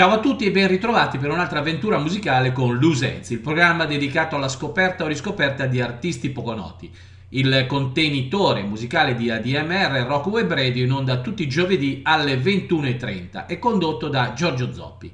[0.00, 4.34] Ciao a tutti e ben ritrovati per un'altra avventura musicale con Lusenzi, il programma dedicato
[4.34, 6.90] alla scoperta o riscoperta di artisti poco noti.
[7.28, 13.44] Il contenitore musicale di ADMR Rock Web Radio in onda tutti i giovedì alle 21.30
[13.46, 15.12] e condotto da Giorgio Zoppi.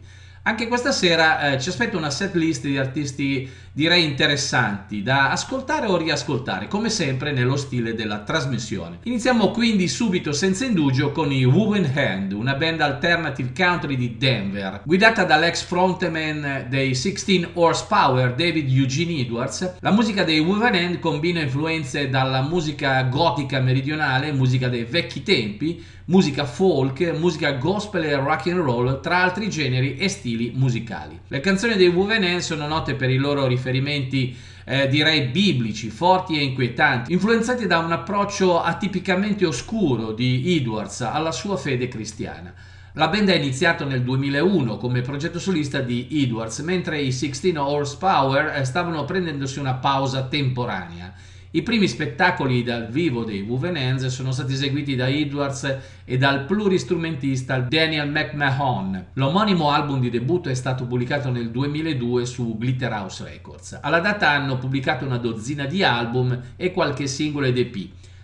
[0.48, 5.86] Anche questa sera eh, ci aspetta una set list di artisti direi interessanti da ascoltare
[5.86, 9.00] o riascoltare, come sempre nello stile della trasmissione.
[9.03, 14.81] Iniziamo quindi subito senza indugio con i Woven Hand, una band alternative country di Denver,
[14.84, 19.75] guidata dall'ex frontman dei 16 Horsepower David Eugene Edwards.
[19.81, 25.84] La musica dei Woven Hand combina influenze dalla musica gotica meridionale, musica dei vecchi tempi,
[26.06, 31.19] musica folk, musica gospel e rock and roll, tra altri generi e stili musicali.
[31.28, 36.38] Le canzoni dei Woven Hand sono note per i loro riferimenti eh, direi biblici, forti
[36.38, 42.52] e inquietanti, influenzati da un approccio atipicamente oscuro di Edwards alla sua fede cristiana.
[42.94, 48.56] La band è iniziata nel 2001 come progetto solista di Edwards, mentre i 16 Horsepower
[48.56, 51.12] eh, stavano prendendosi una pausa temporanea.
[51.56, 56.44] I primi spettacoli dal vivo dei Woven Hands sono stati eseguiti da Edwards e dal
[56.44, 59.06] pluristrumentista Daniel McMahon.
[59.15, 63.78] L'omonimo album di debutto è stato pubblicato nel 2002 su Glitterhouse Records.
[63.81, 67.75] Alla data hanno pubblicato una dozzina di album e qualche singolo ed EP.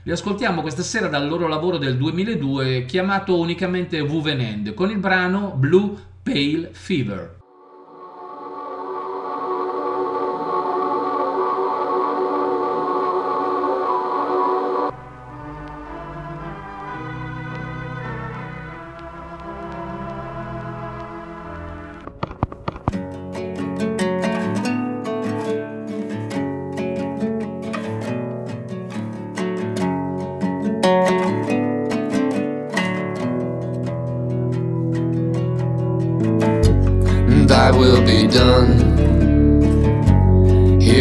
[0.02, 4.98] Li ascoltiamo questa sera dal loro lavoro del 2002 chiamato unicamente Woven Hand con il
[4.98, 7.40] brano Blue Pale Fever.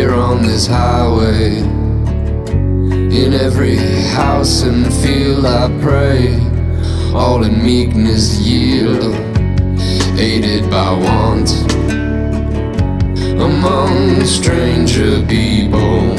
[0.02, 1.58] Here on this highway.
[3.22, 3.78] In every
[4.18, 6.40] house and field I pray,
[7.14, 9.14] all in meekness yield,
[10.18, 11.50] aided by want.
[13.48, 16.16] Among stranger people,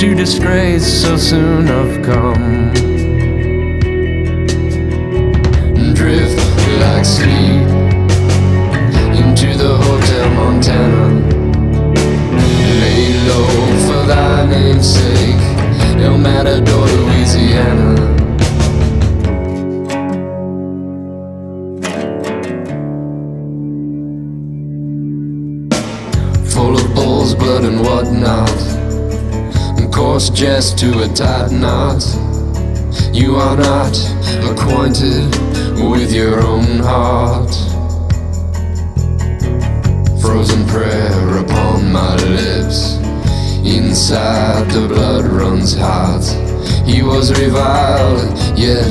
[0.00, 2.72] to disgrace so soon I've come.
[5.94, 6.40] Drift
[6.82, 7.68] like sleep
[9.22, 10.99] into the Hotel Montana.
[14.80, 17.96] Thy name's sake, El Matador, Louisiana.
[26.50, 28.50] Full of bull's blood and whatnot,
[29.78, 32.02] and coarse jest to a tight knot.
[33.12, 33.96] You are not
[34.50, 35.34] acquainted
[35.90, 37.50] with your own heart
[40.20, 42.99] frozen prayer upon my lips.
[43.64, 46.24] Inside the blood runs hot.
[46.86, 48.90] He was reviled, yet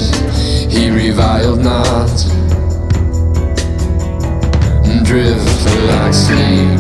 [0.69, 2.09] he reviled not.
[5.03, 6.79] Drift like sleep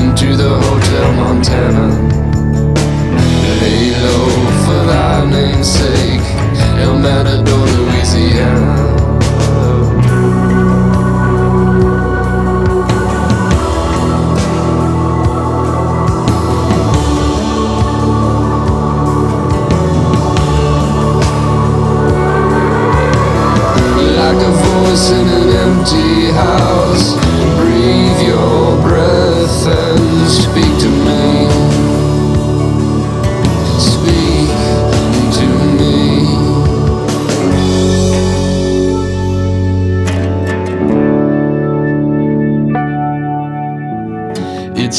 [0.00, 1.88] into the Hotel Montana.
[3.60, 4.30] Lay low
[4.64, 6.26] for thy name's sake,
[6.80, 8.89] El Matador, Louisiana.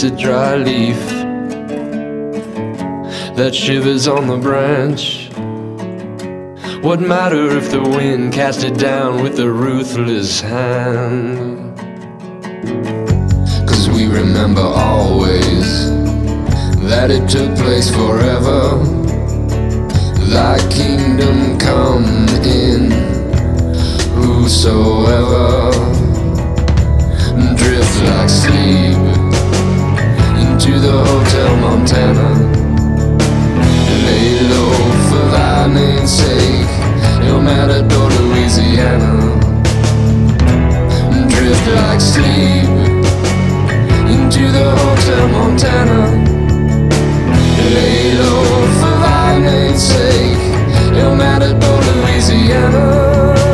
[0.03, 0.98] A dry leaf
[3.36, 5.30] that shivers on the branch.
[6.83, 11.77] What matter if the wind cast it down with a ruthless hand?
[13.69, 15.92] Cause we remember always
[16.89, 18.83] that it took place forever.
[20.31, 22.89] Thy kingdom come in,
[24.15, 25.71] whosoever
[27.56, 29.10] drift like sleep
[30.71, 32.29] into the Hotel Montana.
[34.06, 34.73] Lay low
[35.09, 36.69] for thy name's sake,
[37.27, 39.13] El Matador, Louisiana.
[41.27, 42.69] Drift like sleep
[44.13, 46.00] into the Hotel Montana.
[47.75, 50.38] Lay low for thy name's sake,
[50.95, 53.50] El Matador, Louisiana.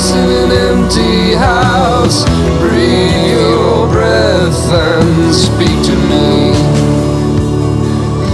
[0.00, 2.24] Voice in an empty house.
[2.60, 6.52] Breathe your breath and speak to me,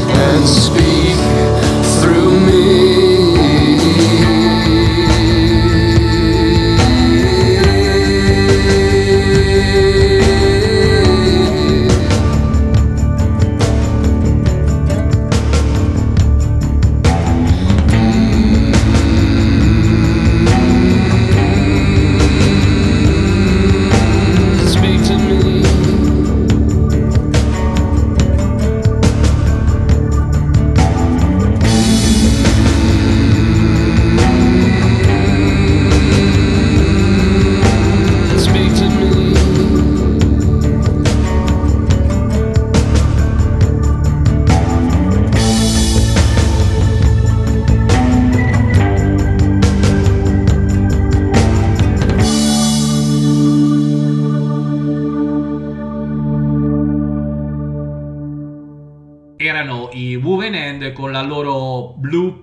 [0.09, 1.06] and speak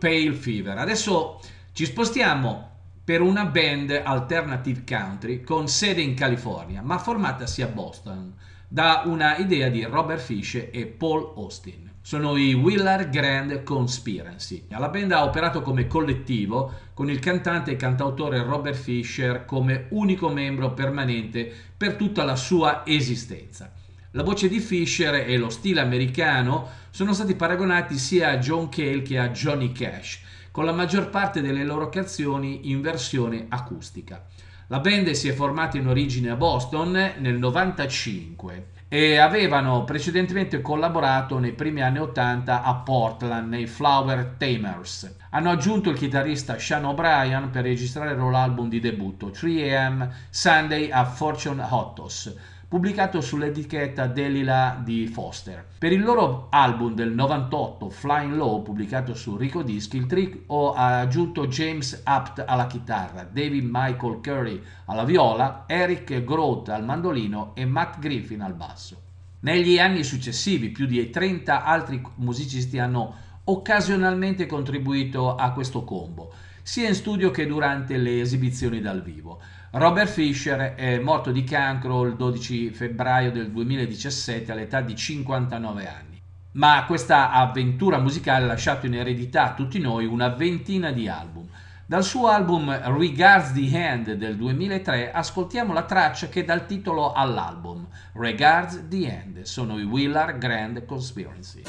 [0.04, 0.78] Pale Fever.
[0.78, 1.40] Adesso
[1.72, 2.72] ci spostiamo
[3.06, 8.34] per una band alternative country con sede in California, ma formatasi a Boston
[8.68, 11.90] da una idea di Robert Fish e Paul Austin.
[12.02, 14.66] Sono i Willard Grand Conspiracy.
[14.68, 20.28] La band ha operato come collettivo con il cantante e cantautore Robert Fisher come unico
[20.28, 23.72] membro permanente per tutta la sua esistenza.
[24.16, 29.02] La voce di Fisher e lo stile americano sono stati paragonati sia a John Cale
[29.02, 30.20] che a Johnny Cash,
[30.52, 34.24] con la maggior parte delle loro canzoni in versione acustica.
[34.68, 41.40] La band si è formata in origine a Boston nel 95 e avevano precedentemente collaborato
[41.40, 45.12] nei primi anni 80 a Portland nei Flower Tamers.
[45.32, 50.92] Hanno aggiunto il chitarrista Sean O'Brien per registrare il loro album di debutto 3am Sunday
[50.92, 55.64] a Fortune Hottos pubblicato sull'etichetta Delilah di Foster.
[55.78, 60.98] Per il loro album del 98, Flying Low, pubblicato su Rico Disc, il trio ha
[60.98, 67.64] aggiunto James Apt alla chitarra, David Michael Curry alla viola, Eric Groth al mandolino e
[67.66, 69.00] Matt Griffin al basso.
[69.42, 73.14] Negli anni successivi più di 30 altri musicisti hanno
[73.44, 79.40] occasionalmente contribuito a questo combo, sia in studio che durante le esibizioni dal vivo.
[79.76, 86.22] Robert Fisher è morto di cancro il 12 febbraio del 2017 all'età di 59 anni.
[86.52, 91.48] Ma questa avventura musicale ha lasciato in eredità a tutti noi una ventina di album.
[91.88, 97.12] Dal suo album Regards the Hand del 2003 ascoltiamo la traccia che dà il titolo
[97.12, 97.88] all'album.
[98.14, 101.64] Regards the End sono i Willard Grand Conspiracy.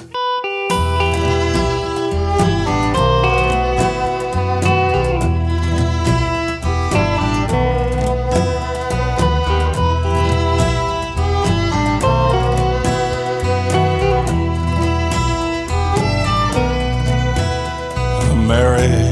[18.55, 19.11] Mary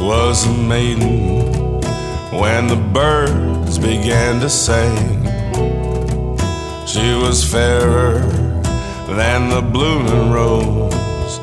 [0.00, 1.82] was a maiden
[2.40, 4.96] when the birds began to sing.
[6.86, 8.20] She was fairer
[9.20, 11.38] than the blooming rose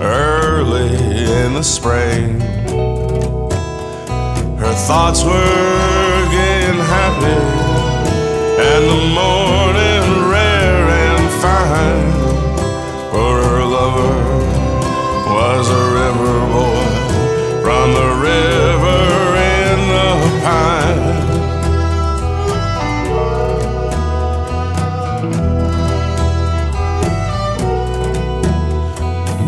[0.00, 0.96] early
[1.42, 2.40] in the spring.
[4.62, 7.40] Her thoughts were getting happy,
[8.70, 9.75] and the morning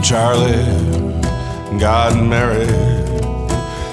[0.08, 0.64] Charlie
[1.78, 2.70] got married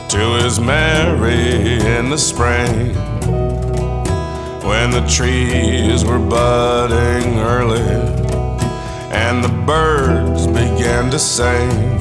[0.09, 2.95] to his Mary in the spring
[4.63, 7.81] when the trees were budding early
[9.11, 11.94] and the birds began to sing.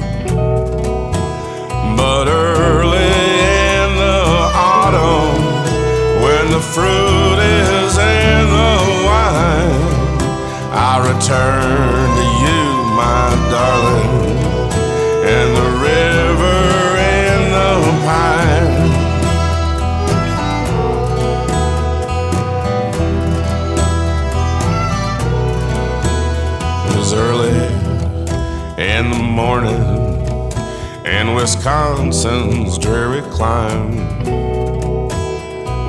[32.25, 33.97] Wisconsin's dreary clime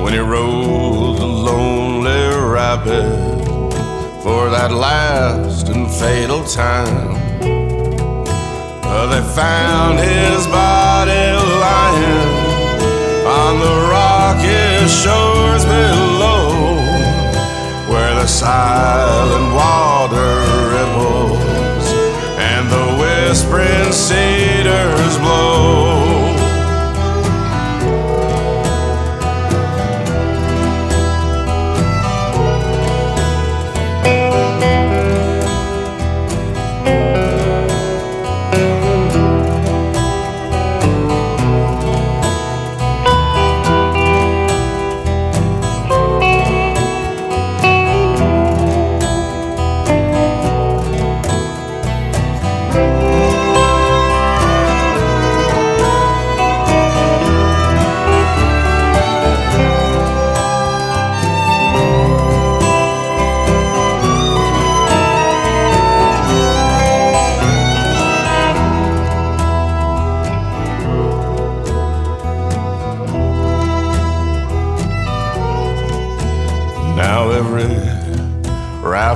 [0.03, 3.09] when he rode the lonely rapid
[4.21, 7.15] for that last and fatal time.
[8.85, 12.29] Uh, they found his body lying
[13.25, 16.75] on the rocky shores below,
[17.89, 21.87] where the silent water ripples
[22.37, 26.16] and the whispering cedars blow.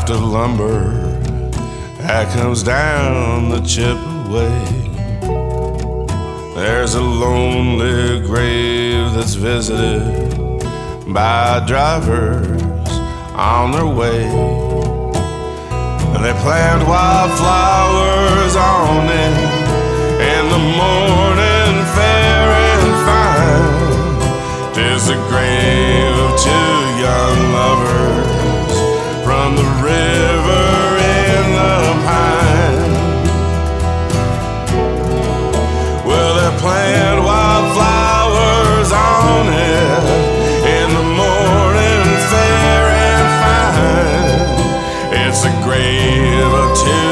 [0.09, 1.19] Of lumber
[1.99, 4.65] that comes down the Chipaway.
[6.55, 10.63] There's a lonely grave that's visited
[11.13, 12.61] by drivers
[13.35, 14.25] on their way.
[16.13, 19.37] And they plant wildflowers on it
[20.33, 22.43] in the morning fair
[22.73, 24.73] and fine.
[24.73, 27.90] Tis the grave of two young lovers
[45.43, 45.51] fine.
[45.51, 47.10] It's the grave of two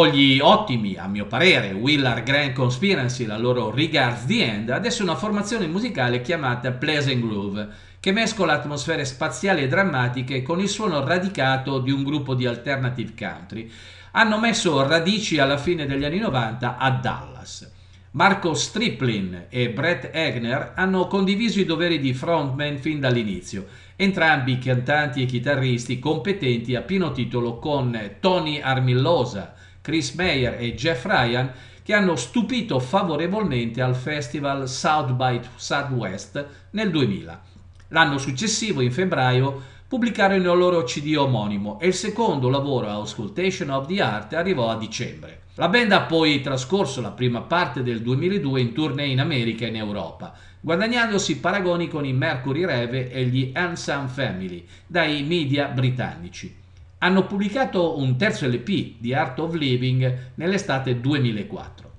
[0.00, 5.02] Dopo gli ottimi, a mio parere, Willard Grand Conspiracy, la loro Regards the End, adesso
[5.02, 7.68] una formazione musicale chiamata Pleasant Groove,
[8.00, 13.12] che mescola atmosfere spaziali e drammatiche con il suono radicato di un gruppo di alternative
[13.14, 13.70] country.
[14.12, 17.70] Hanno messo radici alla fine degli anni 90 a Dallas.
[18.12, 23.66] Marco Striplin e Brett Egner hanno condiviso i doveri di frontman fin dall'inizio,
[23.96, 31.04] entrambi cantanti e chitarristi competenti a pieno titolo con Tony Armillosa, Chris Meyer e Jeff
[31.04, 37.42] Ryan che hanno stupito favorevolmente al festival South by Southwest nel 2000.
[37.88, 43.86] L'anno successivo, in febbraio, pubblicarono il loro CD omonimo e il secondo lavoro, Auscultation of
[43.86, 45.40] the Art, arrivò a dicembre.
[45.54, 49.68] La band ha poi trascorso la prima parte del 2002 in tournée in America e
[49.68, 56.59] in Europa, guadagnandosi paragoni con i Mercury Reve e gli Handsome Family dai media britannici.
[57.02, 61.90] Hanno pubblicato un terzo LP, The Art of Living, nell'estate 2004.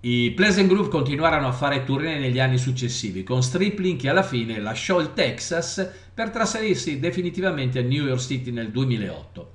[0.00, 4.58] I Pleasant Groove continuarono a fare tournée negli anni successivi, con Stripling che alla fine
[4.58, 9.52] lasciò il Texas per trasferirsi definitivamente a New York City nel 2008.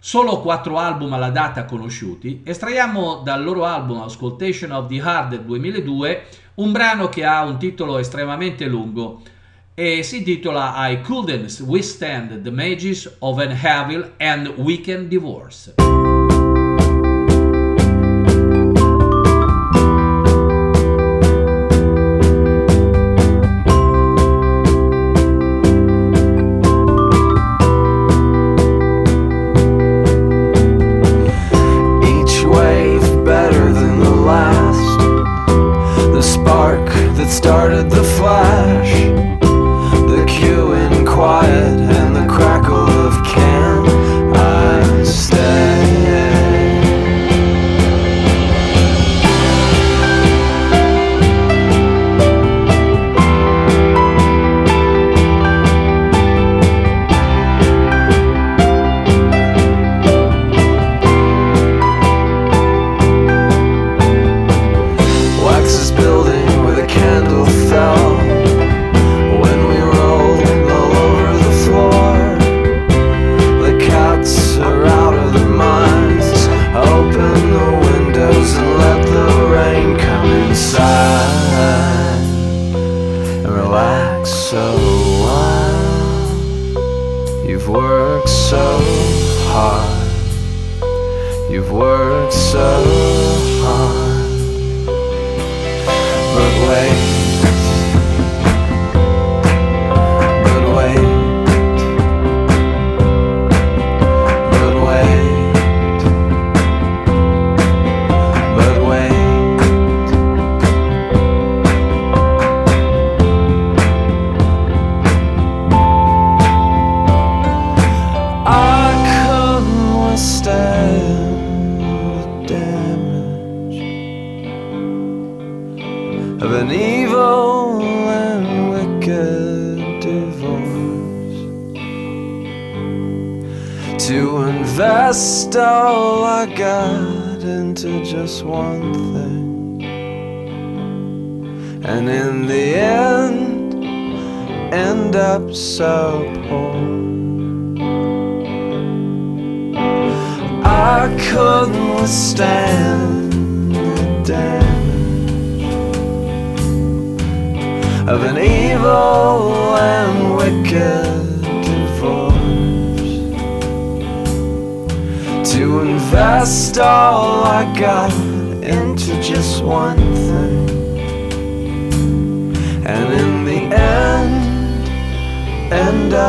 [0.00, 5.42] Solo quattro album alla data conosciuti, estraiamo dal loro album Auscultation of the Heart del
[5.42, 9.22] 2002 un brano che ha un titolo estremamente lungo,
[9.74, 15.72] e si intitola I Couldn't Withstand the Mages of an Evil and Weekend Divorce.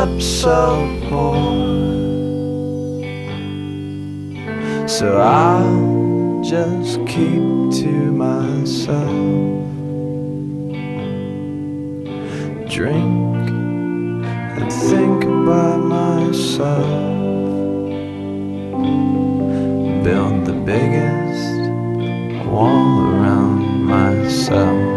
[0.04, 1.34] Up so poor.
[4.86, 7.44] So I'll just keep
[7.80, 9.08] to myself.
[12.68, 13.48] Drink
[14.58, 16.84] and think about myself.
[20.04, 21.70] Build the biggest
[22.46, 24.93] wall around myself.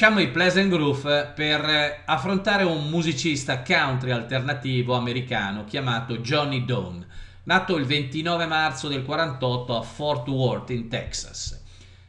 [0.00, 7.04] Lasciamo i Pleasant Groove per affrontare un musicista country alternativo americano chiamato Johnny Dawn,
[7.42, 11.60] nato il 29 marzo del 48 a Fort Worth in Texas.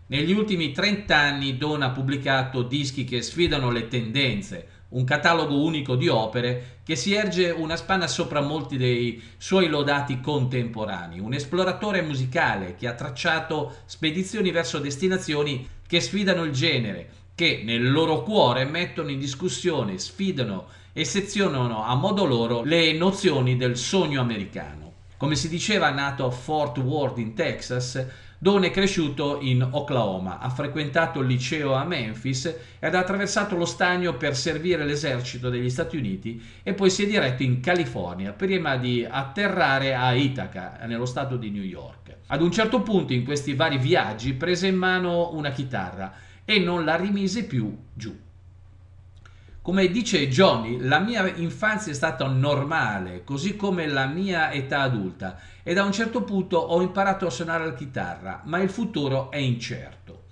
[0.06, 5.96] Negli ultimi 30 anni Dawn ha pubblicato dischi che sfidano le tendenze, un catalogo unico
[5.96, 12.04] di opere che si erge una spanna sopra molti dei suoi lodati contemporanei, un esploratore
[12.04, 18.66] musicale che ha tracciato spedizioni verso destinazioni che sfidano il genere, che nel loro cuore
[18.66, 24.92] mettono in discussione, sfidano e sezionano a modo loro le nozioni del sogno americano.
[25.16, 28.06] Come si diceva, nato a Fort Worth in Texas,
[28.38, 33.66] Don è cresciuto in Oklahoma, ha frequentato il liceo a Memphis ed ha attraversato lo
[33.66, 38.76] stagno per servire l'esercito degli Stati Uniti e poi si è diretto in California prima
[38.76, 42.18] di atterrare a Ithaca, nello stato di New York.
[42.28, 46.84] Ad un certo punto in questi vari viaggi prese in mano una chitarra e non
[46.84, 48.18] la rimise più giù.
[49.62, 55.40] Come dice Johnny, la mia infanzia è stata normale, così come la mia età adulta,
[55.62, 59.38] e da un certo punto ho imparato a suonare la chitarra, ma il futuro è
[59.38, 60.24] incerto.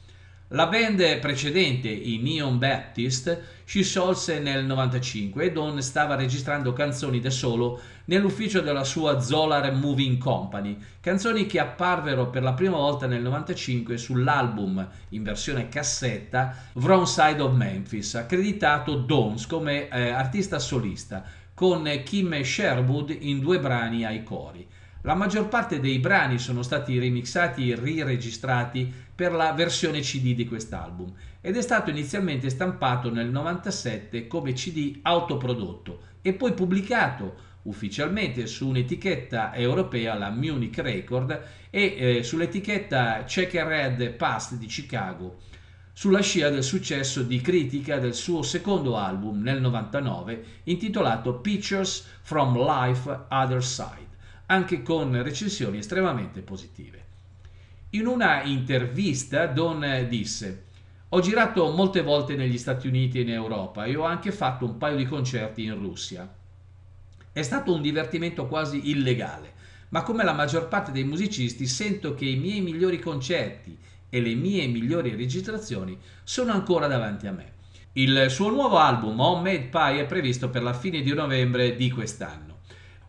[0.47, 7.19] La band precedente, i Neon Baptist, si sciolse nel 95 e Don stava registrando canzoni
[7.19, 13.07] da solo nell'ufficio della sua Zolar Moving Company, canzoni che apparvero per la prima volta
[13.07, 20.59] nel 95 sull'album in versione cassetta Wrong Side of Memphis, accreditato Dons come eh, artista
[20.59, 24.65] solista, con Kim Sherwood in due brani ai cori.
[25.07, 30.45] La maggior parte dei brani sono stati remixati e riregistrati per la versione CD di
[30.45, 38.47] quest'album ed è stato inizialmente stampato nel 97 come CD autoprodotto e poi pubblicato ufficialmente
[38.47, 45.37] su un'etichetta europea, la Munich Record, e eh, sull'etichetta Checkered Past di Chicago,
[45.93, 52.57] sulla scia del successo di critica del suo secondo album nel 99 intitolato Pictures from
[52.57, 54.06] Life Other Side
[54.47, 57.05] anche con recensioni estremamente positive.
[57.91, 60.65] In una intervista Don disse
[61.09, 64.77] ho girato molte volte negli Stati Uniti e in Europa e ho anche fatto un
[64.77, 66.29] paio di concerti in Russia.
[67.31, 69.53] È stato un divertimento quasi illegale,
[69.89, 73.77] ma come la maggior parte dei musicisti sento che i miei migliori concerti
[74.09, 77.53] e le mie migliori registrazioni sono ancora davanti a me.
[77.93, 82.46] Il suo nuovo album Homemade Pie è previsto per la fine di novembre di quest'anno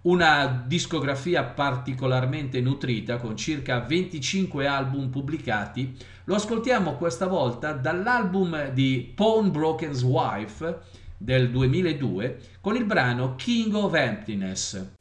[0.02, 5.96] una discografia particolarmente nutrita con circa 25 album pubblicati.
[6.24, 10.80] Lo ascoltiamo questa volta dall'album di Pawnbroken's Wife
[11.16, 14.97] del 2002 con il brano King of Emptiness.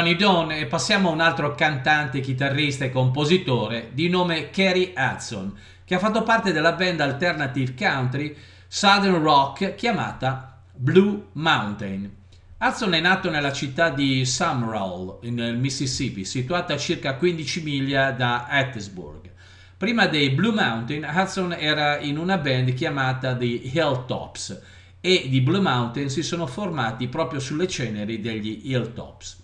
[0.00, 5.54] Johnny Dawn e passiamo a un altro cantante, chitarrista e compositore di nome Kerry Hudson,
[5.84, 8.34] che ha fatto parte della band alternative country
[8.66, 12.10] Southern Rock chiamata Blue Mountain.
[12.58, 18.46] Hudson è nato nella città di Summerall, nel Mississippi, situata a circa 15 miglia da
[18.46, 19.30] Hattiesburg.
[19.76, 24.62] Prima dei Blue Mountain, Hudson era in una band chiamata The Hilltops
[24.98, 29.39] e di Blue Mountain si sono formati proprio sulle ceneri degli Hilltops.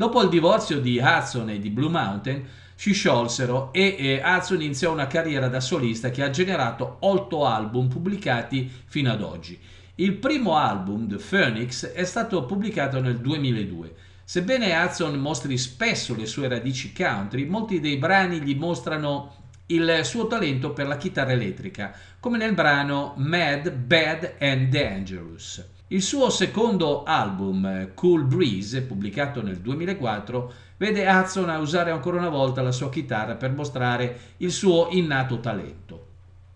[0.00, 2.42] Dopo il divorzio di Hudson e di Blue Mountain,
[2.74, 7.88] si sciolsero e eh, Hudson iniziò una carriera da solista che ha generato 8 album
[7.88, 9.60] pubblicati fino ad oggi.
[9.96, 13.94] Il primo album, The Phoenix, è stato pubblicato nel 2002.
[14.24, 19.34] Sebbene Hudson mostri spesso le sue radici country, molti dei brani gli mostrano
[19.66, 25.62] il suo talento per la chitarra elettrica, come nel brano Mad, Bad and Dangerous.
[25.92, 32.28] Il suo secondo album, Cool Breeze, pubblicato nel 2004, vede Hudson a usare ancora una
[32.28, 36.06] volta la sua chitarra per mostrare il suo innato talento.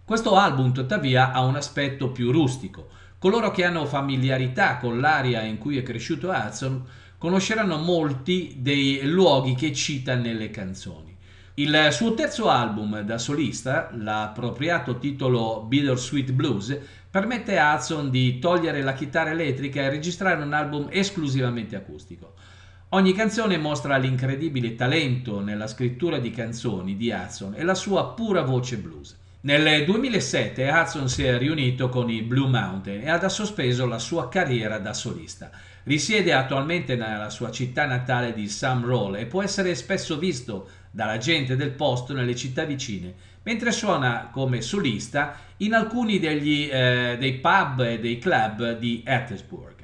[0.04, 2.86] Questo album, tuttavia, ha un aspetto più rustico,
[3.24, 6.84] Coloro che hanno familiarità con l'area in cui è cresciuto Hudson
[7.16, 11.16] conosceranno molti dei luoghi che cita nelle canzoni.
[11.54, 16.78] Il suo terzo album da solista, l'appropriato titolo Bittersweet Blues,
[17.14, 22.34] permette a Hudson di togliere la chitarra elettrica e registrare un album esclusivamente acustico.
[22.88, 28.42] Ogni canzone mostra l'incredibile talento nella scrittura di canzoni di Hudson e la sua pura
[28.42, 29.16] voce blues.
[29.42, 34.28] Nel 2007 Hudson si è riunito con i Blue Mountain e ha sospeso la sua
[34.28, 35.52] carriera da solista.
[35.84, 41.56] Risiede attualmente nella sua città natale di Summerall e può essere spesso visto dalla gente
[41.56, 47.80] del posto nelle città vicine, mentre suona come solista in alcuni degli, eh, dei pub
[47.80, 49.74] e dei club di Hattiesburg.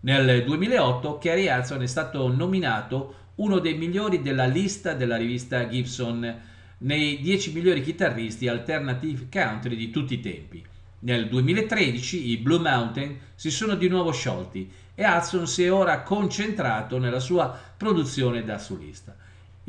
[0.00, 6.40] Nel 2008 Kerry Hudson è stato nominato uno dei migliori della lista della rivista Gibson
[6.78, 10.62] nei 10 migliori chitarristi alternative country di tutti i tempi.
[11.00, 16.02] Nel 2013 i Blue Mountain si sono di nuovo sciolti e Hudson si è ora
[16.02, 19.16] concentrato nella sua produzione da solista.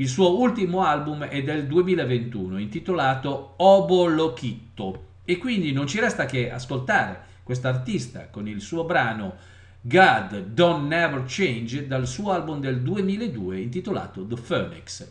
[0.01, 6.25] Il suo ultimo album è del 2021 intitolato Obo Lochitto e quindi non ci resta
[6.25, 9.35] che ascoltare quest'artista con il suo brano
[9.79, 15.09] God Don't Never Change dal suo album del 2002 intitolato The Phoenix.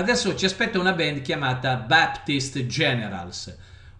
[0.00, 3.54] Adesso ci aspetta una band chiamata Baptist Generals.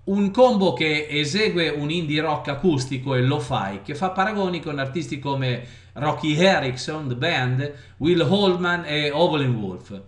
[0.04, 5.18] Un combo che esegue un indie rock acustico e lo-fi che fa paragoni con artisti
[5.18, 10.00] come Rocky Erickson, The Band, Will Holdman e Ovelyn Wolf.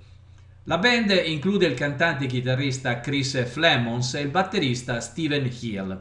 [0.65, 6.01] La band include il cantante e chitarrista Chris Flemons e il batterista Steven Hill.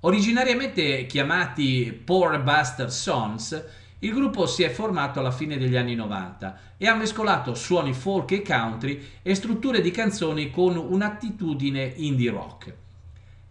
[0.00, 3.64] Originariamente chiamati Poor Buster Sons,
[4.04, 8.32] il gruppo si è formato alla fine degli anni 90 e ha mescolato suoni folk
[8.32, 12.74] e country e strutture di canzoni con un'attitudine indie rock.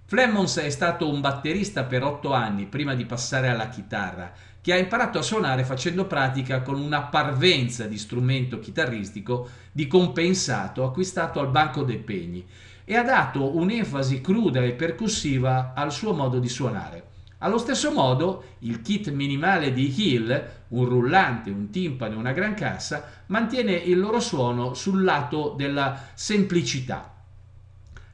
[0.06, 4.78] Flemons è stato un batterista per otto anni prima di passare alla chitarra, che ha
[4.78, 11.50] imparato a suonare facendo pratica con una parvenza di strumento chitarristico di compensato acquistato al
[11.50, 12.46] Banco dei Pegni
[12.84, 17.11] e ha dato un'enfasi cruda e percussiva al suo modo di suonare.
[17.43, 22.54] Allo stesso modo, il kit minimale di Hill, un rullante, un timpano e una gran
[22.54, 27.15] cassa, mantiene il loro suono sul lato della semplicità.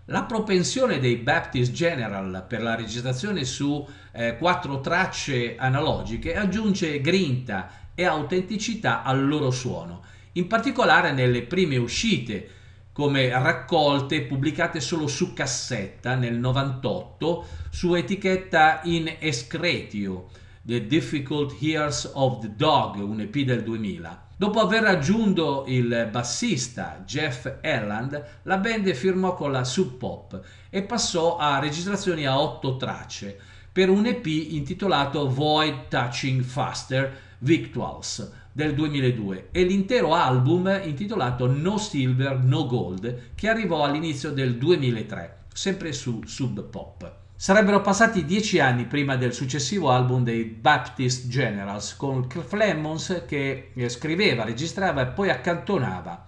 [0.05, 7.69] La propensione dei Baptist General per la registrazione su eh, quattro tracce analogiche aggiunge grinta
[7.93, 12.49] e autenticità al loro suono, in particolare nelle prime uscite,
[12.97, 20.30] come raccolte pubblicate solo su cassetta nel 98 su etichetta in Escretio,
[20.63, 24.30] The Difficult Years of the Dog, un EP del 2000.
[24.36, 30.41] Dopo aver raggiunto il bassista Jeff Erland, la band firmò con la Sub Pop
[30.72, 33.39] e passò a registrazioni a otto tracce
[33.72, 41.78] per un EP intitolato Void Touching Faster Victuals del 2002 e l'intero album intitolato No
[41.78, 47.18] Silver No Gold che arrivò all'inizio del 2003, sempre su Sub Pop.
[47.36, 54.43] Sarebbero passati dieci anni prima del successivo album dei Baptist Generals con Flemons che scriveva,
[54.43, 56.26] registrava e poi accantonava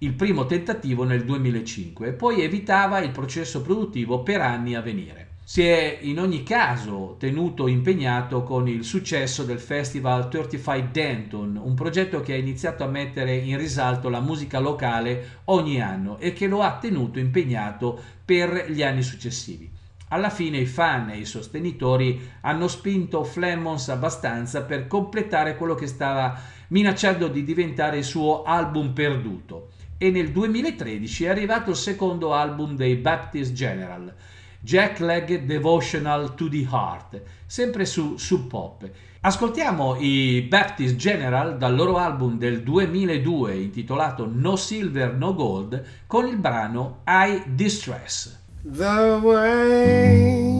[0.00, 5.29] il primo tentativo nel 2005 e poi evitava il processo produttivo per anni a venire.
[5.50, 11.74] Si è in ogni caso tenuto impegnato con il successo del festival 35 Denton, un
[11.74, 16.46] progetto che ha iniziato a mettere in risalto la musica locale ogni anno e che
[16.46, 19.68] lo ha tenuto impegnato per gli anni successivi.
[20.10, 25.88] Alla fine i fan e i sostenitori hanno spinto Flemons abbastanza per completare quello che
[25.88, 32.34] stava minacciando di diventare il suo album perduto e nel 2013 è arrivato il secondo
[32.34, 34.14] album dei Baptist General
[34.60, 38.88] Jackleg Devotional to the Heart, sempre su Sub Pop.
[39.22, 46.26] Ascoltiamo i Baptist General dal loro album del 2002 intitolato No Silver No Gold con
[46.26, 48.38] il brano I Distress.
[48.62, 50.50] The way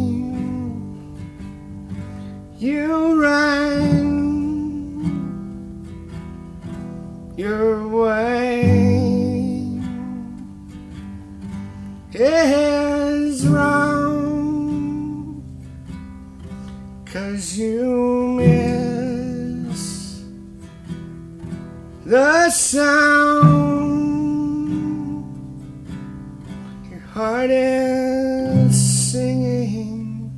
[2.58, 4.20] you ran
[7.36, 9.00] your way
[12.12, 12.99] is
[17.12, 20.22] cause you miss
[22.06, 23.50] the sound.
[26.88, 30.30] Your heart is singing.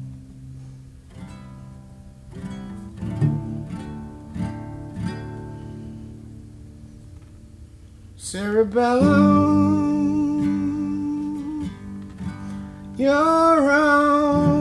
[8.17, 9.43] Cerebellum
[12.97, 14.52] you're own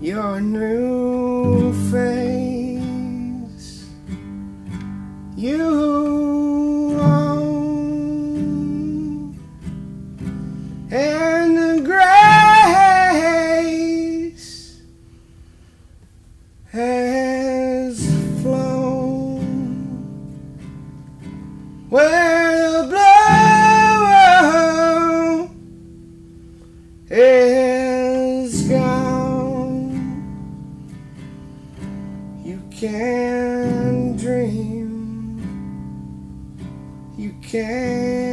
[0.00, 2.80] your new face.
[5.36, 6.09] You
[32.80, 35.36] can dream.
[37.18, 38.29] You can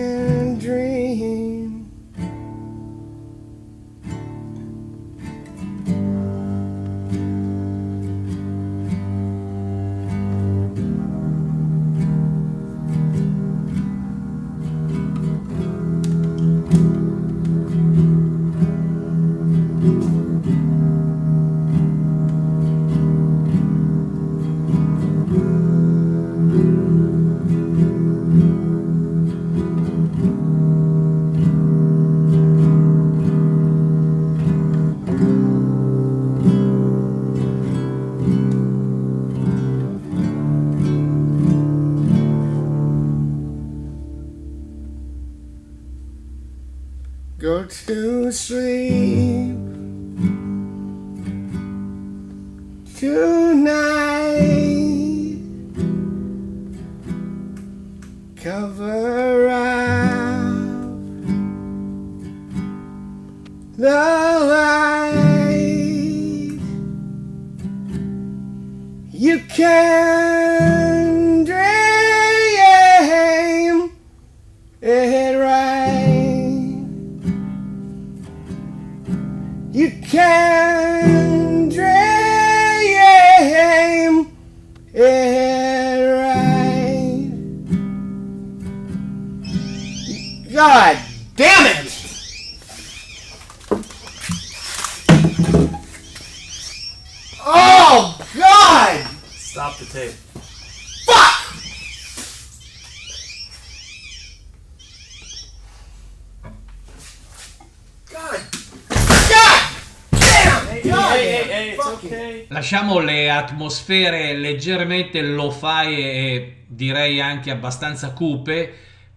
[112.70, 118.70] Lasciamo le atmosfere leggermente lo-fi e direi anche abbastanza cupe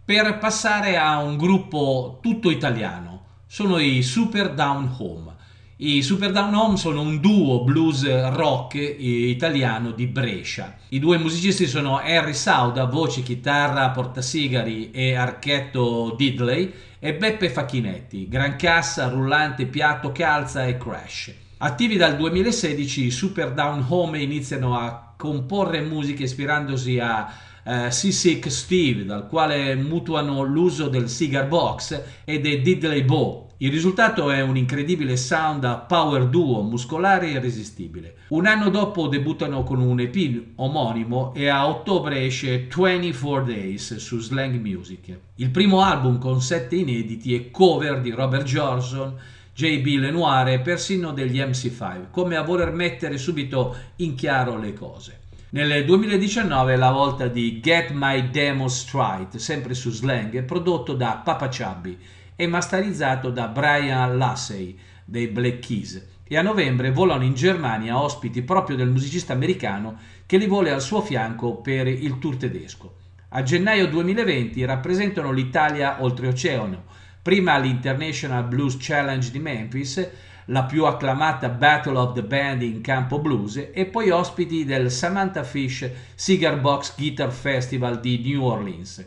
[0.04, 3.24] per passare a un gruppo tutto italiano.
[3.48, 5.34] Sono i Super Down Home.
[5.78, 10.76] I Super Down Home sono un duo blues rock italiano di Brescia.
[10.90, 18.28] I due musicisti sono Harry Sauda, voce, chitarra, portasigari e archetto Diddley, e Beppe Facchinetti,
[18.28, 21.48] gran cassa, rullante, piatto, calza e crash.
[21.62, 27.30] Attivi dal 2016, i Super Down Home iniziano a comporre musica ispirandosi a
[27.62, 33.48] eh, Seasick Steve, dal quale mutuano l'uso del cigar box e dei Diddley Bow.
[33.58, 38.14] Il risultato è un incredibile sound a power duo muscolare e irresistibile.
[38.28, 44.18] Un anno dopo debuttano con un EP omonimo e a ottobre esce 24 Days su
[44.18, 45.14] Slang Music.
[45.34, 49.14] Il primo album con sette inediti e cover di Robert Johnson,
[49.60, 55.18] JB Lenoir e persino degli MC5, come a voler mettere subito in chiaro le cose.
[55.50, 61.20] Nel 2019 è la volta di Get My Demo Straight, sempre su Slang, prodotto da
[61.22, 61.98] Papa Chubby
[62.34, 68.40] e masterizzato da Brian Lassey dei Black Keys e a novembre volano in Germania ospiti
[68.40, 72.94] proprio del musicista americano che li vuole al suo fianco per il tour tedesco.
[73.28, 76.84] A gennaio 2020 rappresentano l'Italia oltreoceano,
[77.22, 80.10] prima all'International Blues Challenge di Memphis,
[80.46, 85.44] la più acclamata Battle of the Band in campo blues e poi ospiti del Samantha
[85.44, 89.06] Fish Cigar Box Guitar Festival di New Orleans.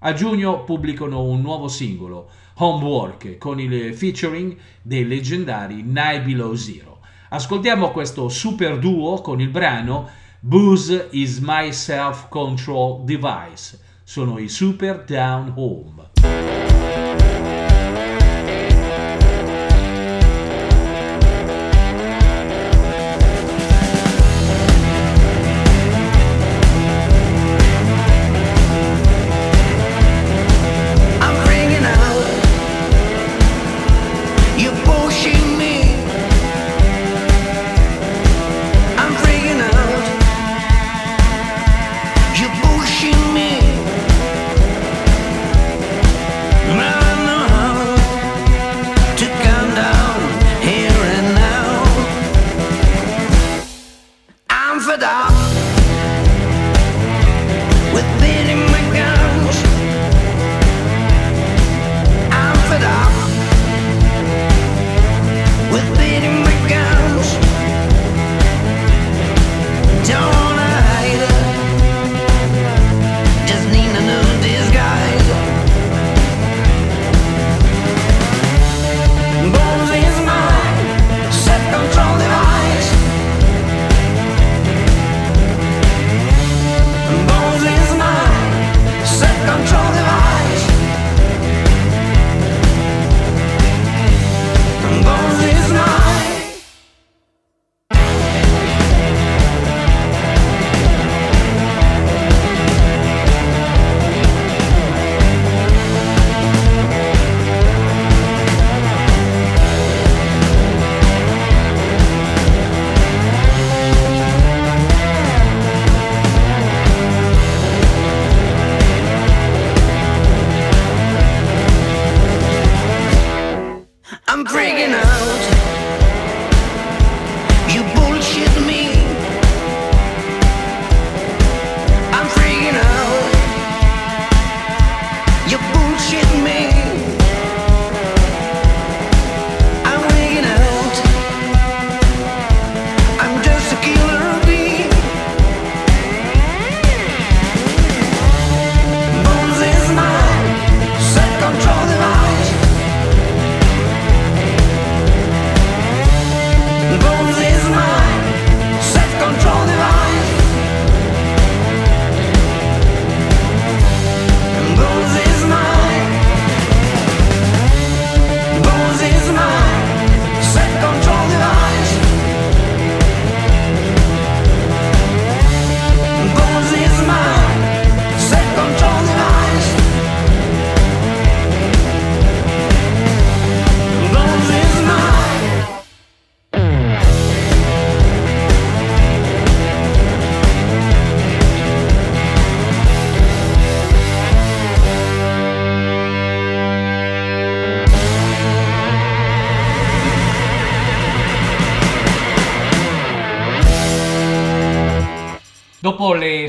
[0.00, 7.00] A giugno pubblicano un nuovo singolo, Homework, con il featuring dei leggendari Nine Below Zero.
[7.30, 10.08] Ascoltiamo questo super duo con il brano
[10.40, 13.78] Booze is my self-control device.
[14.04, 16.07] Sono i Super Down Home.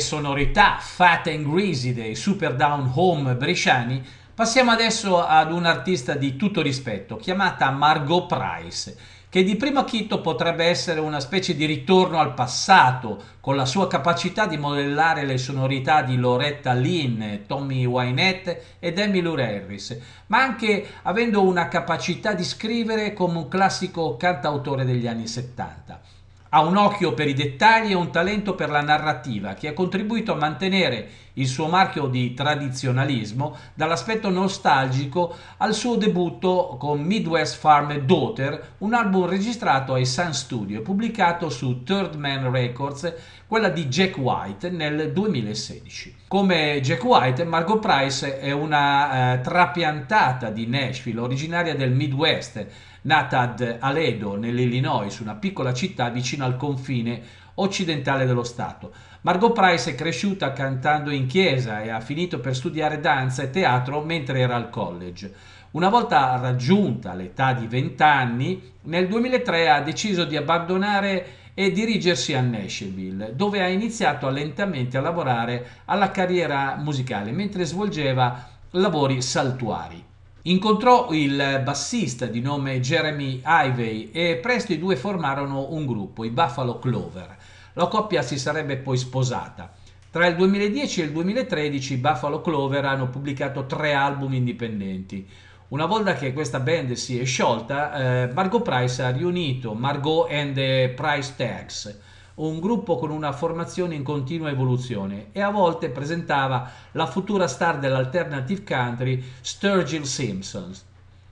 [0.10, 4.04] Sonorità fat and greasy dei Super Down Home bresciani,
[4.34, 8.98] passiamo adesso ad un artista di tutto rispetto, chiamata Margot Price,
[9.30, 13.86] che di primo acchito potrebbe essere una specie di ritorno al passato, con la sua
[13.86, 19.96] capacità di modellare le sonorità di Loretta Lynn, Tommy Wynette ed Emmylou Harris,
[20.26, 26.02] ma anche avendo una capacità di scrivere come un classico cantautore degli anni 70.
[26.52, 30.32] Ha un occhio per i dettagli e un talento per la narrativa che ha contribuito
[30.32, 37.96] a mantenere il suo marchio di tradizionalismo dall'aspetto nostalgico al suo debutto con Midwest Farm
[38.00, 43.14] Daughter, un album registrato ai Sun Studio e pubblicato su Third Man Records,
[43.48, 46.16] quella di Jack White nel 2016.
[46.28, 52.66] Come Jack White, Margot Price è una eh, trapiantata di Nashville, originaria del Midwest,
[53.04, 57.22] nata ad Aledo, nell'Illinois, una piccola città vicino al confine
[57.56, 58.92] occidentale dello Stato.
[59.22, 64.02] Margot Price è cresciuta cantando in chiesa e ha finito per studiare danza e teatro
[64.02, 65.34] mentre era al college.
[65.72, 72.34] Una volta raggiunta l'età di 20 anni, nel 2003 ha deciso di abbandonare e dirigersi
[72.34, 80.09] a Nashville, dove ha iniziato lentamente a lavorare alla carriera musicale mentre svolgeva lavori saltuari.
[80.44, 86.30] Incontrò il bassista di nome Jeremy Ivey e presto i due formarono un gruppo, i
[86.30, 87.38] Buffalo Clover.
[87.74, 89.74] La coppia si sarebbe poi sposata.
[90.10, 95.28] Tra il 2010 e il 2013 i Buffalo Clover hanno pubblicato tre album indipendenti.
[95.70, 100.54] Una volta che questa band si è sciolta, eh, Margot Price ha riunito Margot and
[100.54, 102.00] the Price Tags,
[102.40, 107.80] un gruppo con una formazione in continua evoluzione e a volte presentava la futura star
[107.80, 110.74] dell'alternative country Sturgill Simpson.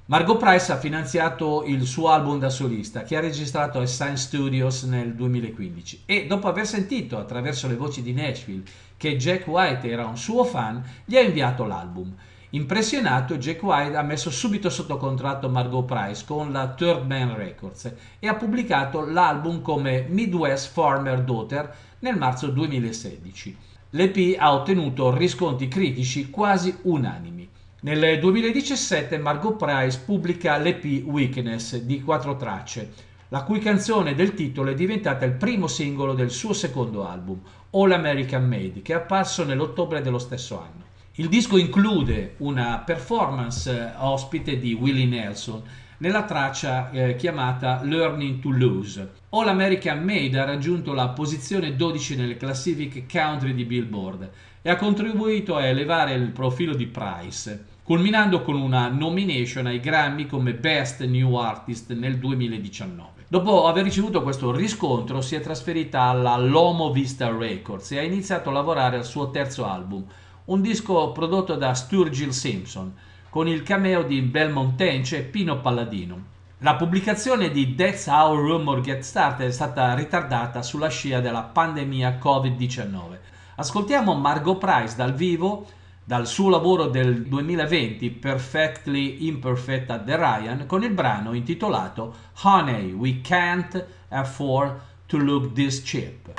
[0.09, 4.83] Margot Price ha finanziato il suo album da solista che ha registrato ai Sign Studios
[4.83, 8.63] nel 2015 e dopo aver sentito attraverso le voci di Nashville
[8.95, 12.15] che Jack White era un suo fan gli ha inviato l'album.
[12.51, 17.93] Impressionato, Jack White ha messo subito sotto contratto Margot Price con la Third Man Records
[18.19, 23.57] e ha pubblicato l'album come Midwest Farmer Daughter nel marzo 2016.
[23.89, 27.49] L'EP ha ottenuto riscontri critici quasi unanimi.
[27.81, 32.93] Nel 2017 Margot Price pubblica l'EP Weakness di quattro tracce,
[33.27, 37.41] la cui canzone del titolo è diventata il primo singolo del suo secondo album,
[37.71, 40.86] All American Made, che è apparso nell'ottobre dello stesso anno.
[41.19, 45.63] Il disco include una performance eh, ospite di Willie Nelson
[45.97, 49.13] nella traccia eh, chiamata Learning to Lose.
[49.29, 54.29] All American Made ha raggiunto la posizione 12 nelle classifiche country di Billboard
[54.61, 60.27] e ha contribuito a elevare il profilo di Price, culminando con una nomination ai Grammy
[60.27, 63.25] come Best New Artist nel 2019.
[63.27, 68.49] Dopo aver ricevuto questo riscontro si è trasferita alla Lomo Vista Records e ha iniziato
[68.49, 70.05] a lavorare al suo terzo album,
[70.47, 72.93] un disco prodotto da Sturgill Simpson,
[73.29, 76.35] con il cameo di Belmont Tench e Pino Palladino.
[76.59, 82.17] La pubblicazione di That's How Rumor Get Started è stata ritardata sulla scia della pandemia
[82.21, 83.17] Covid-19.
[83.55, 85.67] Ascoltiamo Margot Price dal vivo
[86.03, 92.93] dal suo lavoro del 2020 Perfectly Imperfect at the Ryan con il brano intitolato Honey,
[92.93, 96.33] We Can't Afford to Look This Cheap.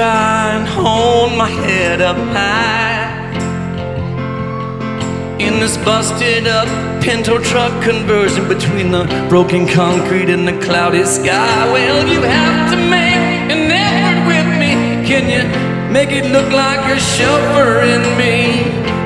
[0.00, 3.04] Try and hold my head up high
[5.38, 6.68] in this busted up
[7.02, 11.70] Pinto truck conversion between the broken concrete and the cloudy sky.
[11.70, 14.72] Well, you have to make an effort with me.
[15.06, 15.42] Can you
[15.92, 18.62] make it look like you're chauffeuring me?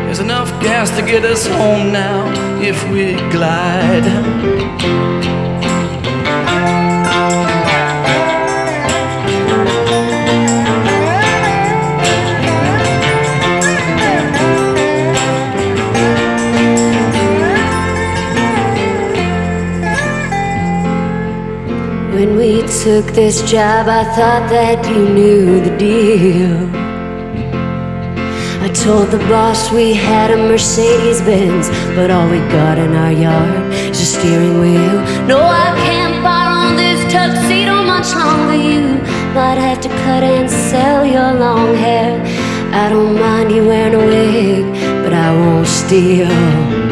[0.07, 2.21] There's enough gas to get us home now
[2.63, 5.14] if we glide.
[22.45, 26.57] We took this job, I thought that you knew the deal.
[28.67, 33.13] I told the boss we had a Mercedes Benz, but all we got in our
[33.13, 34.97] yard is a steering wheel.
[35.27, 38.57] No, I can't borrow this tuxedo much longer.
[38.71, 38.83] You
[39.33, 42.21] might have to cut and sell your long hair.
[42.75, 44.65] I don't mind you wearing a wig,
[45.03, 46.84] but I won't steal.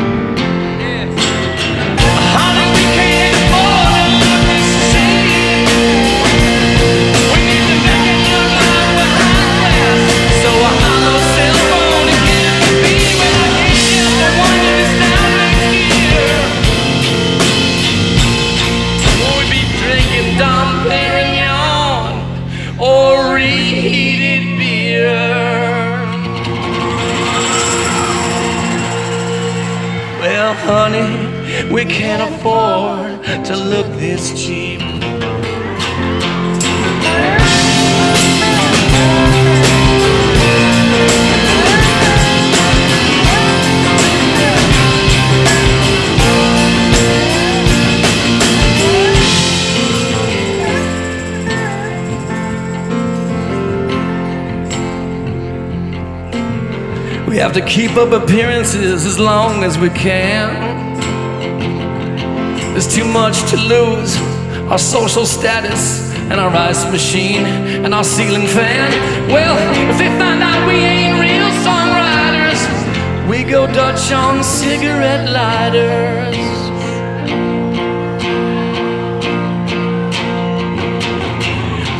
[57.53, 60.49] Have to keep up appearances as long as we can.
[62.73, 64.17] There's too much to lose
[64.71, 67.45] our social status and our ice machine
[67.85, 68.91] and our ceiling fan.
[69.29, 69.57] Well,
[69.91, 76.37] if they find out we ain't real songwriters, we go Dutch on cigarette lighters.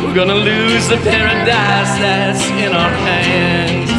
[0.03, 3.92] We're gonna lose the paradise that's in our hands.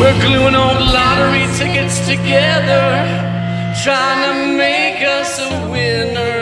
[0.00, 3.04] We're gluing old lottery tickets together,
[3.84, 6.40] trying to make us a winner.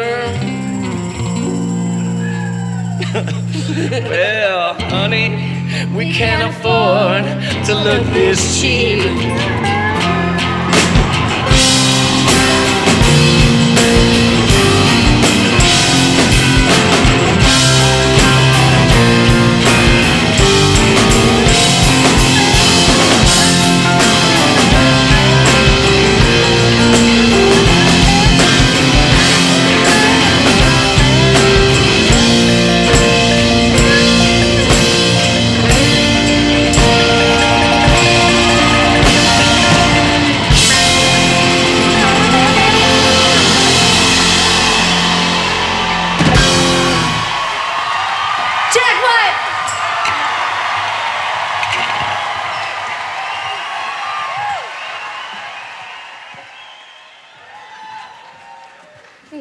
[3.89, 5.31] Well, honey,
[5.97, 7.25] we can't afford
[7.67, 9.88] to look this cheap.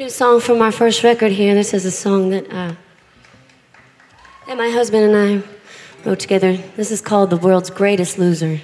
[0.08, 1.52] New song from our first record here.
[1.52, 2.74] This is a song that uh,
[4.46, 5.42] that my husband and I
[6.02, 6.56] wrote together.
[6.76, 8.58] This is called "The World's Greatest Loser."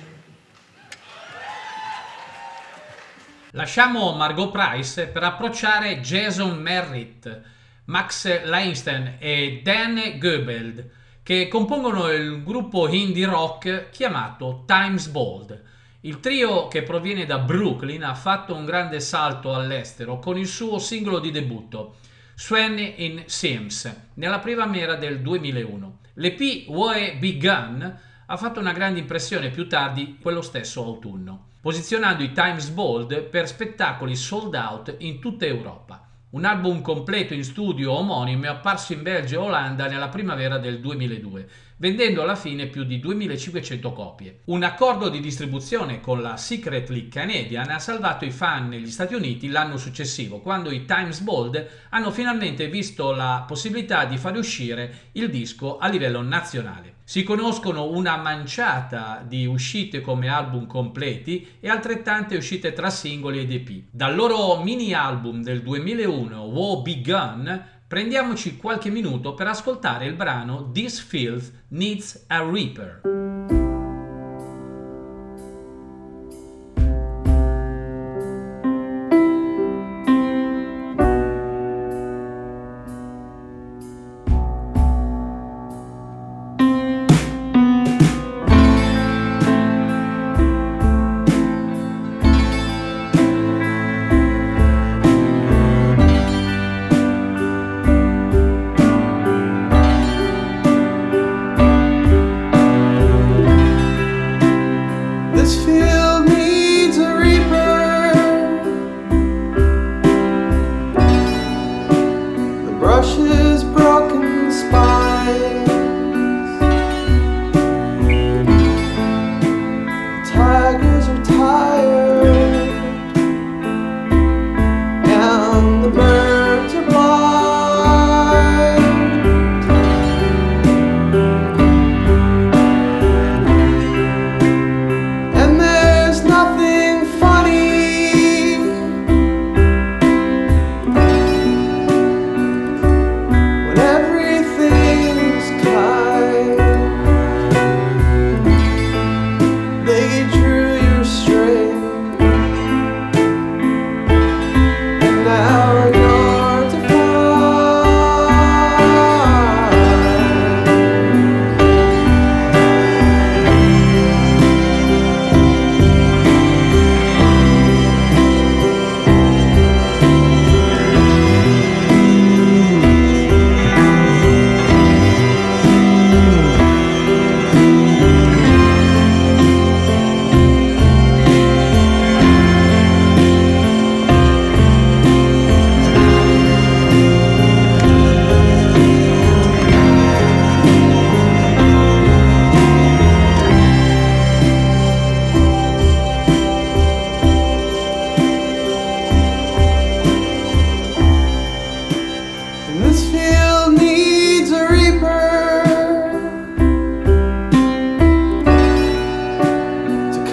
[3.52, 7.42] Lasciamo Margot Price per approcciare Jason Merritt,
[7.88, 10.88] Max Leinstein e Dan Goebeld,
[11.22, 15.62] che compongono il gruppo indie rock chiamato Times Bold.
[16.06, 20.78] Il trio, che proviene da Brooklyn, ha fatto un grande salto all'estero con il suo
[20.78, 21.94] singolo di debutto,
[22.34, 26.00] Swanny in Sims, nella primavera del 2001.
[26.16, 32.32] L'EP Woe Begun ha fatto una grande impressione più tardi quello stesso autunno, posizionando i
[32.32, 36.06] Times Bold per spettacoli sold out in tutta Europa.
[36.32, 40.80] Un album completo in studio omonimo è apparso in Belgio e Olanda nella primavera del
[40.80, 41.46] 2002,
[41.76, 44.40] vendendo alla fine più di 2500 copie.
[44.46, 49.48] Un accordo di distribuzione con la Secretly Canadian ha salvato i fan negli Stati Uniti
[49.48, 55.30] l'anno successivo, quando i Times Bold hanno finalmente visto la possibilità di fare uscire il
[55.30, 56.94] disco a livello nazionale.
[57.06, 63.52] Si conoscono una manciata di uscite come album completi e altrettante uscite tra singoli ed
[63.52, 63.82] EP.
[63.90, 70.70] Dal loro mini album del 2001, War Begun, prendiamoci qualche minuto per ascoltare il brano
[70.72, 73.63] This Filth Needs a Reaper.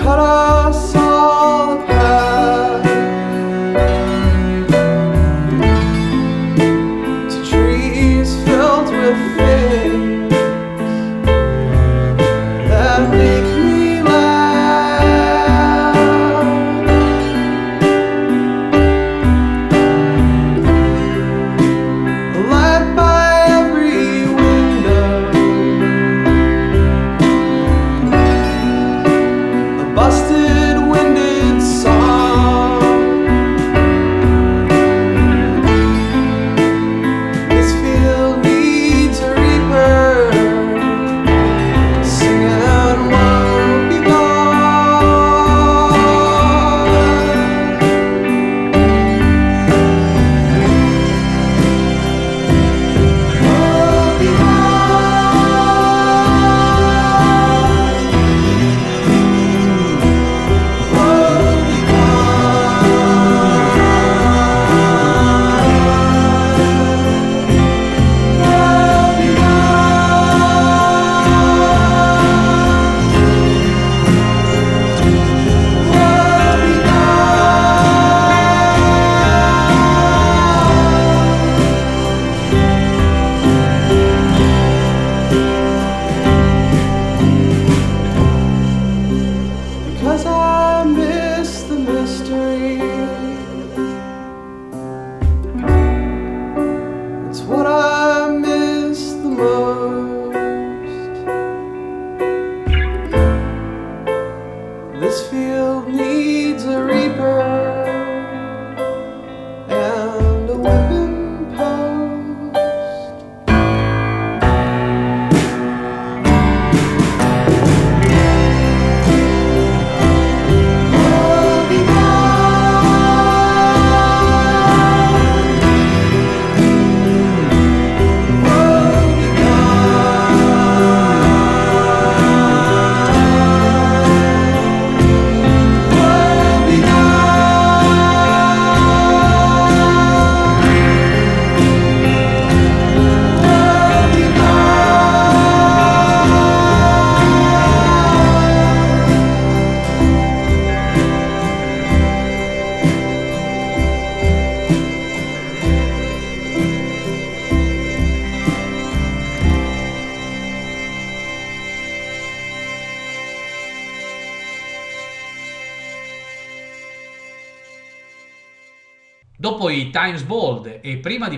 [0.03, 0.50] から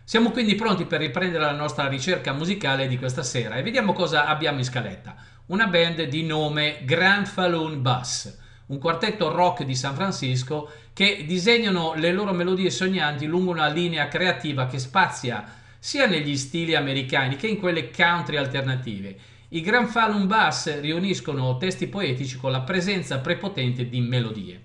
[0.10, 4.26] Siamo quindi pronti per riprendere la nostra ricerca musicale di questa sera e vediamo cosa
[4.26, 5.18] abbiamo in scaletta.
[5.48, 8.34] Una band di nome Grand Falloon Bass,
[8.68, 14.08] un quartetto rock di San Francisco che disegnano le loro melodie sognanti lungo una linea
[14.08, 15.44] creativa che spazia
[15.78, 19.14] sia negli stili americani che in quelle country alternative.
[19.50, 24.62] I Grand Falloon Bass riuniscono testi poetici con la presenza prepotente di melodie.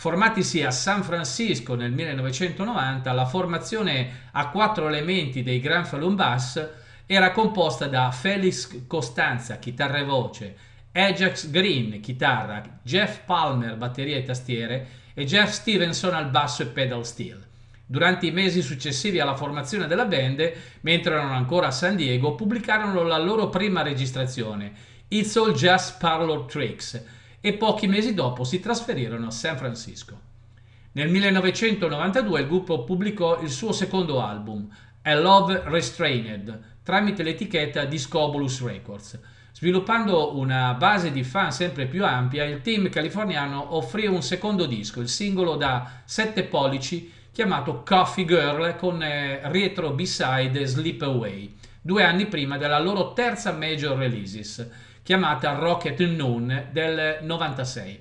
[0.00, 6.68] Formatisi a San Francisco nel 1990, la formazione a quattro elementi dei Grand Falloon Bass
[7.04, 10.56] era composta da Felix Costanza, chitarra e voce,
[10.92, 17.04] Ajax Green, chitarra, Jeff Palmer, batteria e tastiere e Jeff Stevenson al basso e pedal
[17.04, 17.44] steel.
[17.84, 23.02] Durante i mesi successivi alla formazione della band, mentre erano ancora a San Diego, pubblicarono
[23.02, 24.72] la loro prima registrazione,
[25.08, 30.20] It's All Just Parlor Tricks, e pochi mesi dopo si trasferirono a San Francisco.
[30.92, 34.68] Nel 1992 il gruppo pubblicò il suo secondo album,
[35.02, 39.18] A Love Restrained, tramite l'etichetta Discobolus Records.
[39.52, 45.00] Sviluppando una base di fan sempre più ampia, il team californiano offrì un secondo disco,
[45.00, 52.02] il singolo da 7 pollici chiamato Coffee Girl con eh, retro B-side Sleep Away, due
[52.02, 54.68] anni prima della loro terza major releases
[55.08, 57.98] chiamata Rocket Noon del 96.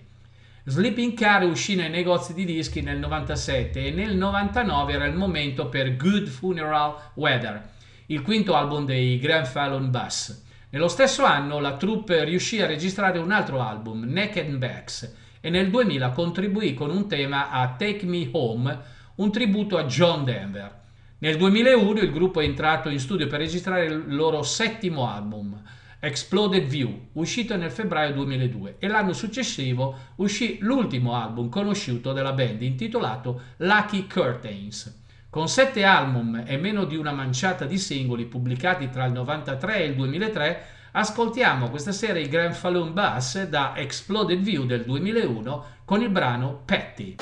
[0.65, 5.69] Sleeping Car uscì nei negozi di dischi nel 97 e nel 99 era il momento
[5.69, 7.69] per Good Funeral Weather,
[8.07, 10.43] il quinto album dei Grand Fallon Bass.
[10.71, 15.69] Nello stesso anno la troupe riuscì a registrare un altro album, Naked Backs, e nel
[15.69, 18.79] 2000 contribuì con un tema a Take Me Home,
[19.15, 20.75] un tributo a John Denver.
[21.19, 25.57] Nel 2001 il gruppo è entrato in studio per registrare il loro settimo album,
[25.99, 32.61] Exploded View, uscito nel febbraio 2002 e l'anno successivo uscì l'ultimo album conosciuto della band
[32.61, 35.05] intitolato Lucky Curtains.
[35.29, 39.85] Con sette album e meno di una manciata di singoli pubblicati tra il 93 e
[39.85, 46.01] il 2003, ascoltiamo questa sera i Grand Falloon Bass da Exploded View del 2001 con
[46.03, 47.15] il brano Petty.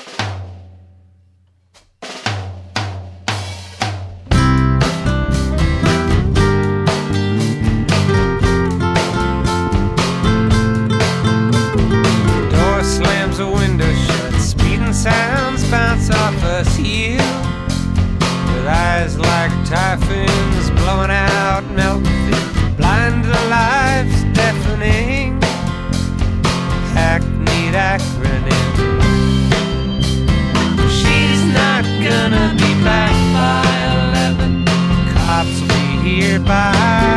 [36.36, 37.15] Goodbye.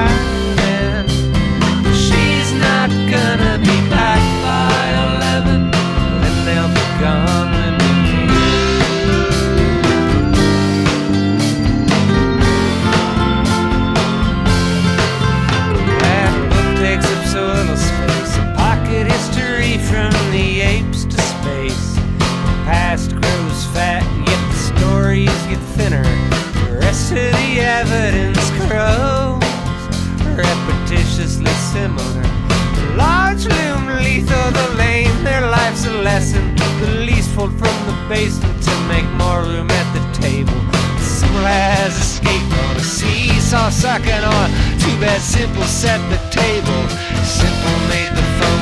[35.99, 36.55] A lesson.
[36.79, 40.59] The least fold from the basement to make more room at the table.
[40.99, 44.49] Simple has escaped on a seesaw, sucking on.
[44.79, 46.81] Too bad Simple set the table.
[47.23, 48.58] Simple made the phone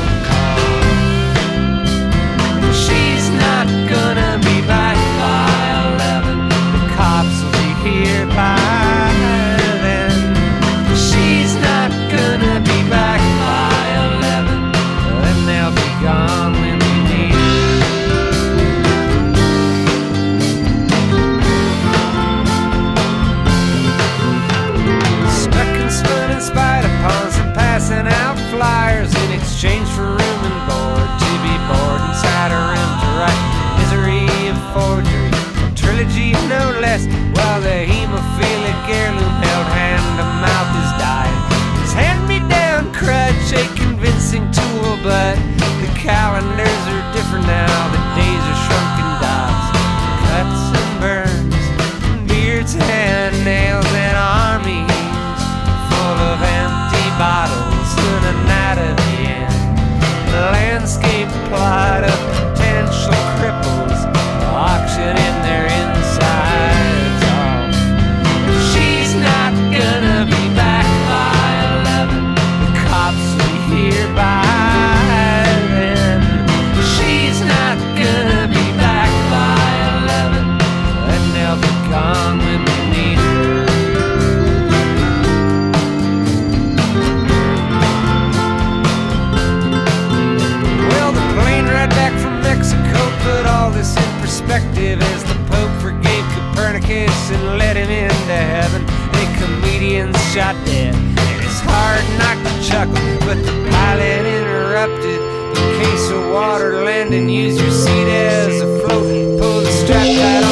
[107.08, 109.40] stand and use your seat as a float.
[109.40, 110.47] Pull the strap right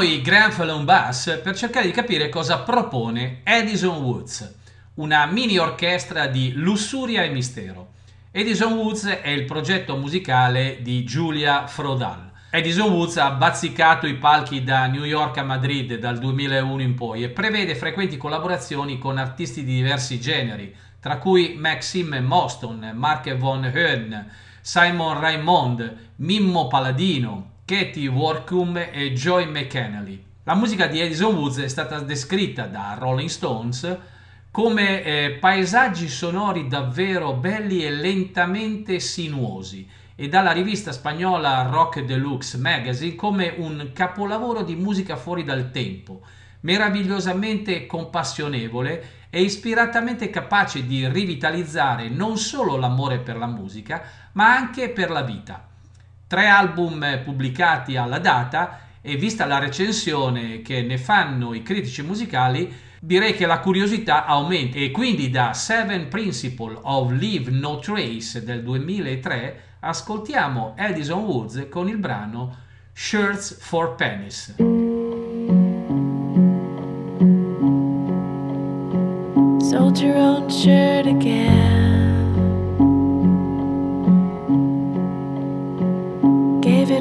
[0.00, 4.54] Lasciamo i Grand Fallon Bass per cercare di capire cosa propone Edison Woods,
[4.94, 7.88] una mini orchestra di lussuria e mistero.
[8.30, 12.30] Edison Woods è il progetto musicale di Giulia Frodal.
[12.48, 17.24] Edison Woods ha bazzicato i palchi da New York a Madrid dal 2001 in poi
[17.24, 23.64] e prevede frequenti collaborazioni con artisti di diversi generi, tra cui Maxime Moston, Mark von
[23.64, 24.30] Höhn,
[24.62, 30.24] Simon Raymond, Mimmo Paladino, Katie Workum e Joy McKennelly.
[30.42, 33.96] La musica di Edison Woods è stata descritta da Rolling Stones
[34.50, 42.58] come eh, paesaggi sonori davvero belli e lentamente sinuosi e dalla rivista spagnola Rock Deluxe
[42.58, 46.22] Magazine come un capolavoro di musica fuori dal tempo,
[46.62, 54.02] meravigliosamente compassionevole e ispiratamente capace di rivitalizzare non solo l'amore per la musica,
[54.32, 55.69] ma anche per la vita.
[56.30, 62.72] Tre album pubblicati alla data e vista la recensione che ne fanno i critici musicali,
[63.00, 68.62] direi che la curiosità aumenta e quindi da Seven Principle of Leave No Trace del
[68.62, 72.58] 2003 ascoltiamo Edison Woods con il brano
[72.92, 74.54] Shirts for Pennies.
[79.68, 81.89] Sold your own shirt again.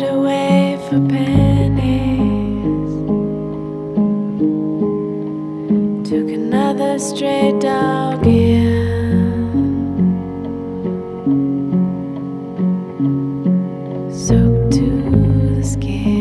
[0.09, 2.93] Away for pennies.
[6.09, 8.59] Took another stray dog in.
[14.11, 16.18] Soaked to the skin.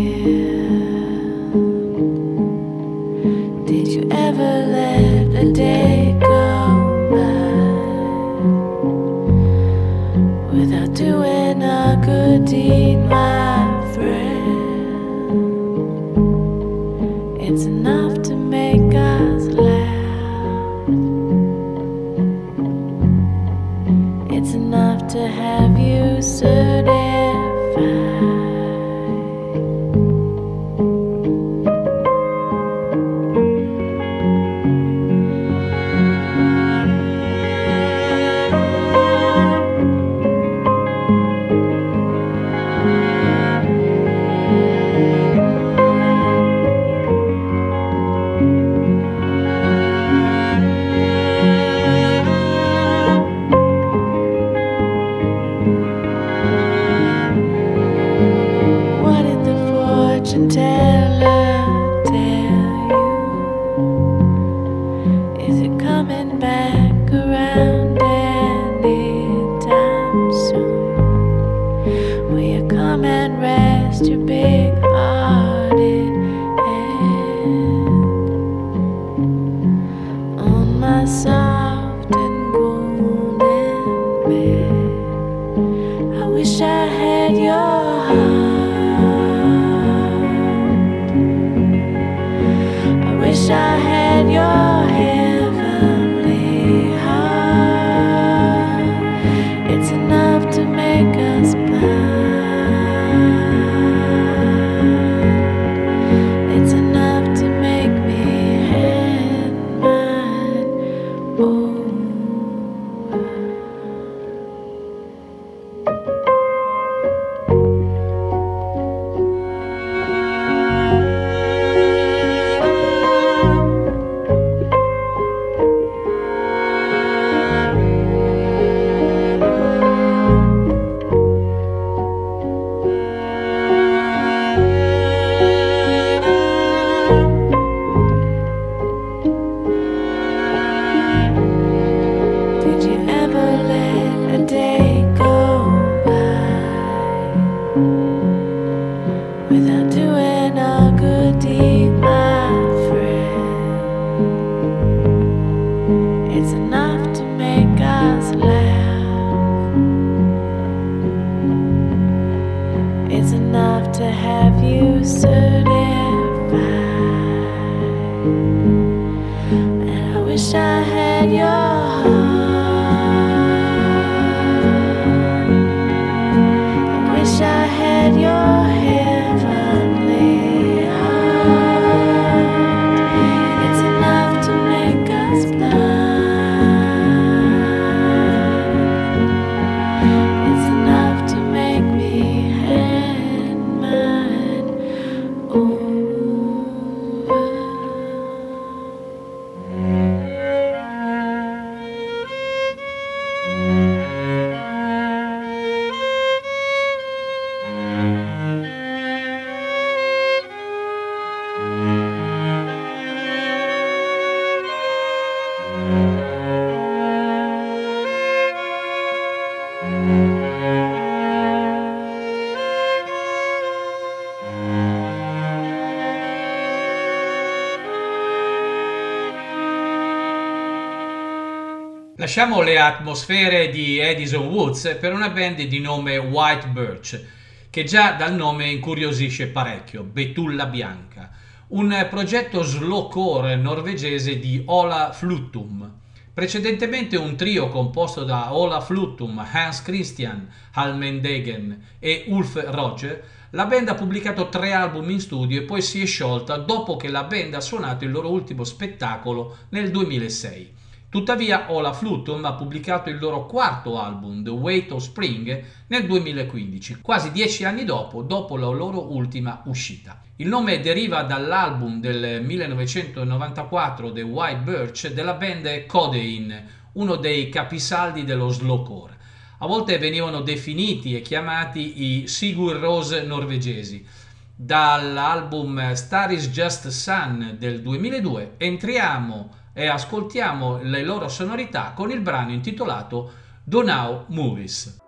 [232.29, 237.25] Lasciamo le atmosfere di Edison Woods per una band di nome White Birch,
[237.71, 241.31] che già dal nome incuriosisce parecchio, Betulla Bianca,
[241.69, 245.91] un progetto slowcore norvegese di Ola Fluttum.
[246.35, 253.89] Precedentemente un trio composto da Ola Fluttum, Hans Christian Halmendegen e Ulf Roger, la band
[253.89, 257.55] ha pubblicato tre album in studio e poi si è sciolta dopo che la band
[257.55, 260.77] ha suonato il loro ultimo spettacolo nel 2006.
[261.11, 266.99] Tuttavia Ola Flutum ha pubblicato il loro quarto album, The Weight of Spring, nel 2015,
[267.01, 270.21] quasi dieci anni dopo, dopo la loro ultima uscita.
[270.37, 278.25] Il nome deriva dall'album del 1994 The White Birch della band Codeine, uno dei capisaldi
[278.25, 279.17] dello slowcore.
[279.61, 284.07] A volte venivano definiti e chiamati i Sigur Rose norvegesi.
[284.55, 292.19] Dall'album Star is Just Sun del 2002 entriamo e ascoltiamo le loro sonorità con il
[292.19, 293.31] brano intitolato
[293.63, 295.08] Donau Movies.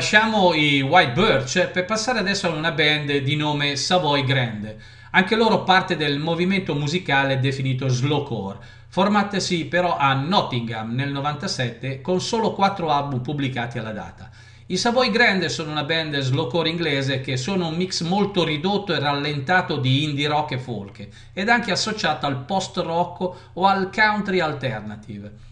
[0.00, 4.74] Lasciamo i White Birch per passare adesso a una band di nome Savoy Grand.
[5.10, 12.18] Anche loro parte del movimento musicale definito slowcore, formatasi però a Nottingham nel 97 con
[12.22, 14.30] solo 4 album pubblicati alla data.
[14.68, 19.00] I Savoy Grand sono una band slowcore inglese che sono un mix molto ridotto e
[19.00, 24.40] rallentato di indie rock e folk ed anche associato al post rock o al country
[24.40, 25.49] alternative.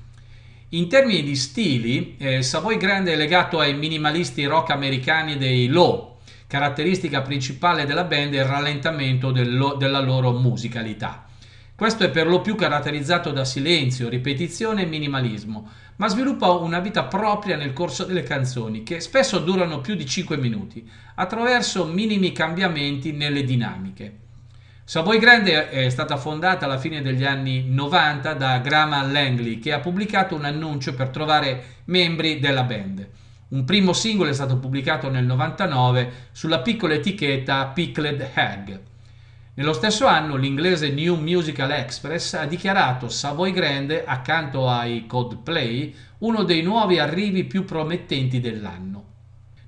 [0.72, 6.18] In termini di stili, eh, Savoy Grand è legato ai minimalisti rock americani dei Low.
[6.46, 11.24] Caratteristica principale della band è il rallentamento dello, della loro musicalità.
[11.74, 17.04] Questo è per lo più caratterizzato da silenzio, ripetizione e minimalismo, ma sviluppa una vita
[17.04, 23.12] propria nel corso delle canzoni, che spesso durano più di 5 minuti, attraverso minimi cambiamenti
[23.12, 24.27] nelle dinamiche.
[24.88, 29.80] Savoy Grande è stata fondata alla fine degli anni 90 da Graham Langley che ha
[29.80, 33.06] pubblicato un annuncio per trovare membri della band.
[33.48, 38.80] Un primo singolo è stato pubblicato nel 99 sulla piccola etichetta Pickled Hag.
[39.52, 46.44] Nello stesso anno l'inglese New Musical Express ha dichiarato Savoy Grande accanto ai Coldplay uno
[46.44, 49.04] dei nuovi arrivi più promettenti dell'anno.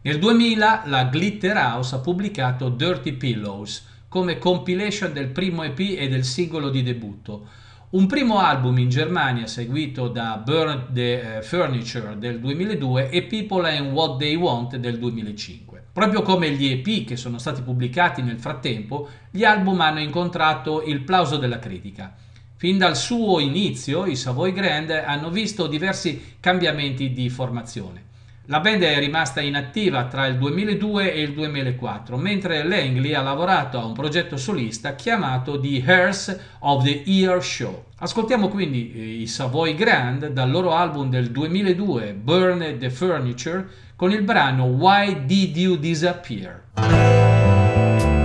[0.00, 6.08] Nel 2000 la Glitter House ha pubblicato Dirty Pillows, come compilation del primo EP e
[6.08, 7.46] del singolo di debutto.
[7.90, 13.70] Un primo album in Germania seguito da Burn the eh, Furniture del 2002 e People
[13.70, 15.84] and What They Want del 2005.
[15.92, 21.02] Proprio come gli EP che sono stati pubblicati nel frattempo, gli album hanno incontrato il
[21.02, 22.12] plauso della critica.
[22.56, 28.08] Fin dal suo inizio i Savoy Grand hanno visto diversi cambiamenti di formazione.
[28.50, 33.78] La band è rimasta inattiva tra il 2002 e il 2004, mentre Langley ha lavorato
[33.78, 37.84] a un progetto solista chiamato The Hearse of the Year Show.
[37.98, 44.10] Ascoltiamo quindi eh, i Savoy Grand dal loro album del 2002 Burn the Furniture con
[44.10, 46.62] il brano Why Did You Disappear?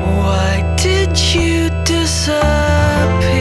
[0.09, 3.34] Why did you disappear?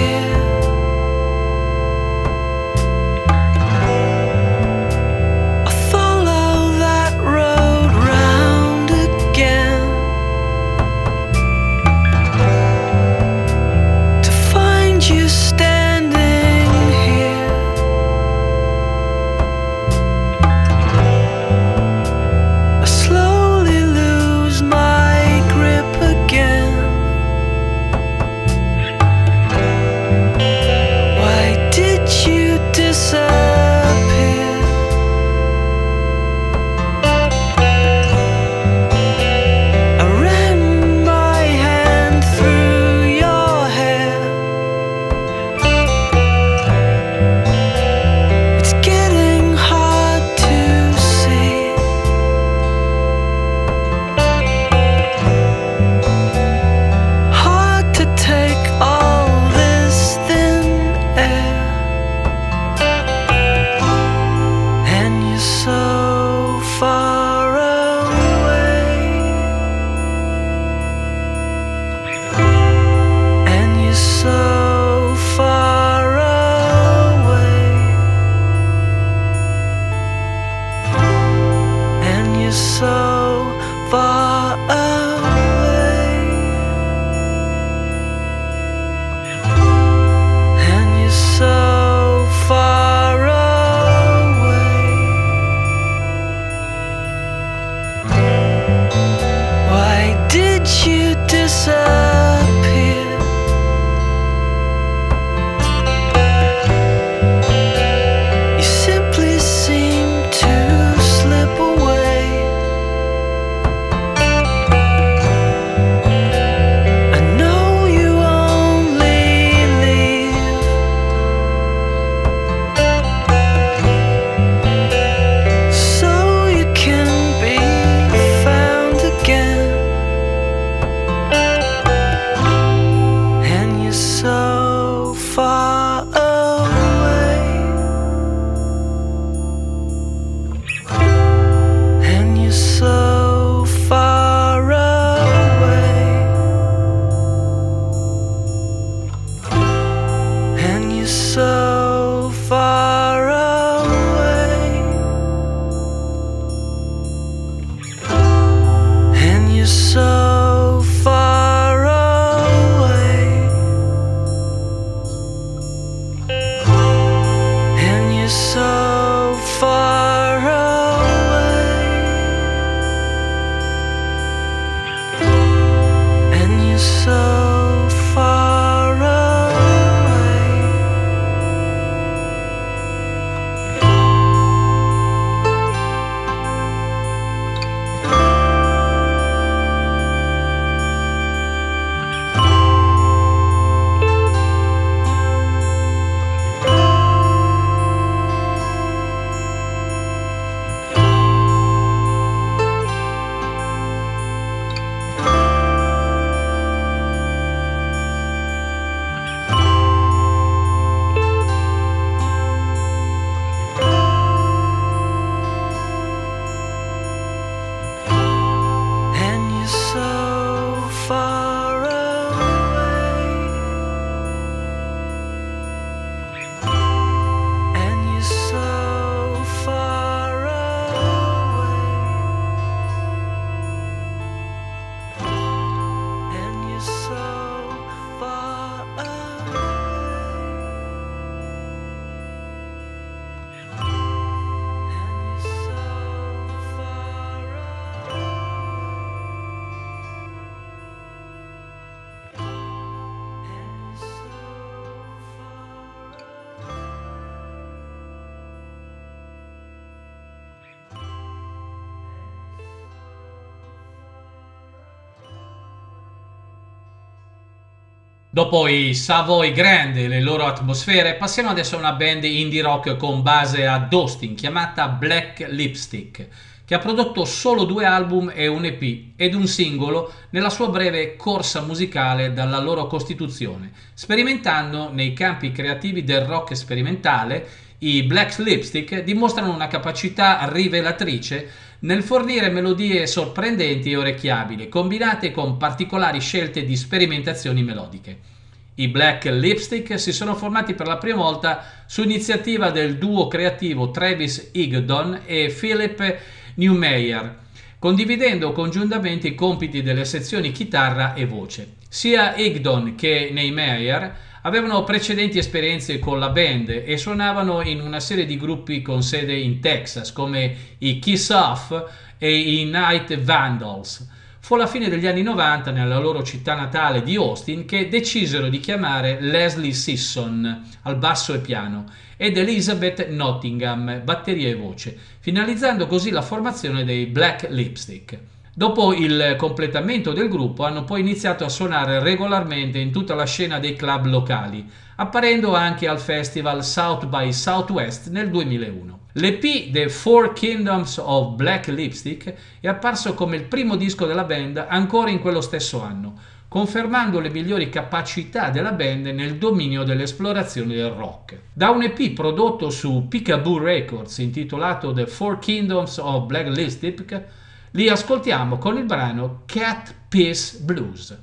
[268.45, 272.95] Dopo i Savoy Grand e le loro atmosfere, passiamo adesso a una band indie rock
[272.99, 276.29] con base ad Austin chiamata Black Lipstick,
[276.63, 281.17] che ha prodotto solo due album e un EP ed un singolo nella sua breve
[281.17, 287.49] corsa musicale dalla loro costituzione, sperimentando nei campi creativi del rock sperimentale.
[287.79, 291.51] I Black Lipstick dimostrano una capacità rivelatrice
[291.81, 298.33] nel fornire melodie sorprendenti e orecchiabili, combinate con particolari scelte di sperimentazioni melodiche.
[298.77, 303.93] I Black Lipstick si sono formati per la prima volta su iniziativa del duo creativo
[303.93, 306.19] Travis Igdon e Philip
[306.57, 307.39] Newmeyer,
[307.79, 311.75] condividendo congiuntamente i compiti delle sezioni chitarra e voce.
[311.89, 318.27] Sia Igdon che Neymeyer avevano precedenti esperienze con la band e suonavano in una serie
[318.27, 321.71] di gruppi con sede in Texas come i Kiss Off
[322.19, 324.11] e i Night Vandals.
[324.45, 328.61] Fu alla fine degli anni 90, nella loro città natale di Austin, che decisero di
[328.61, 331.87] chiamare Leslie Sisson al basso e piano
[332.19, 338.19] ed Elizabeth Nottingham, batteria e voce, finalizzando così la formazione dei Black Lipstick.
[338.55, 343.59] Dopo il completamento del gruppo hanno poi iniziato a suonare regolarmente in tutta la scena
[343.59, 349.04] dei club locali, apparendo anche al festival South by Southwest nel 2001.
[349.17, 354.67] L'EP The Four Kingdoms of Black Lipstick è apparso come il primo disco della band
[354.69, 356.19] ancora in quello stesso anno,
[356.49, 361.43] confermando le migliori capacità della band nel dominio dell'esplorazione del rock.
[361.53, 367.25] Da un EP prodotto su Peekaboo Records intitolato The Four Kingdoms of Black Lipstick,
[367.71, 371.17] li ascoltiamo con il brano Cat Peace Blues.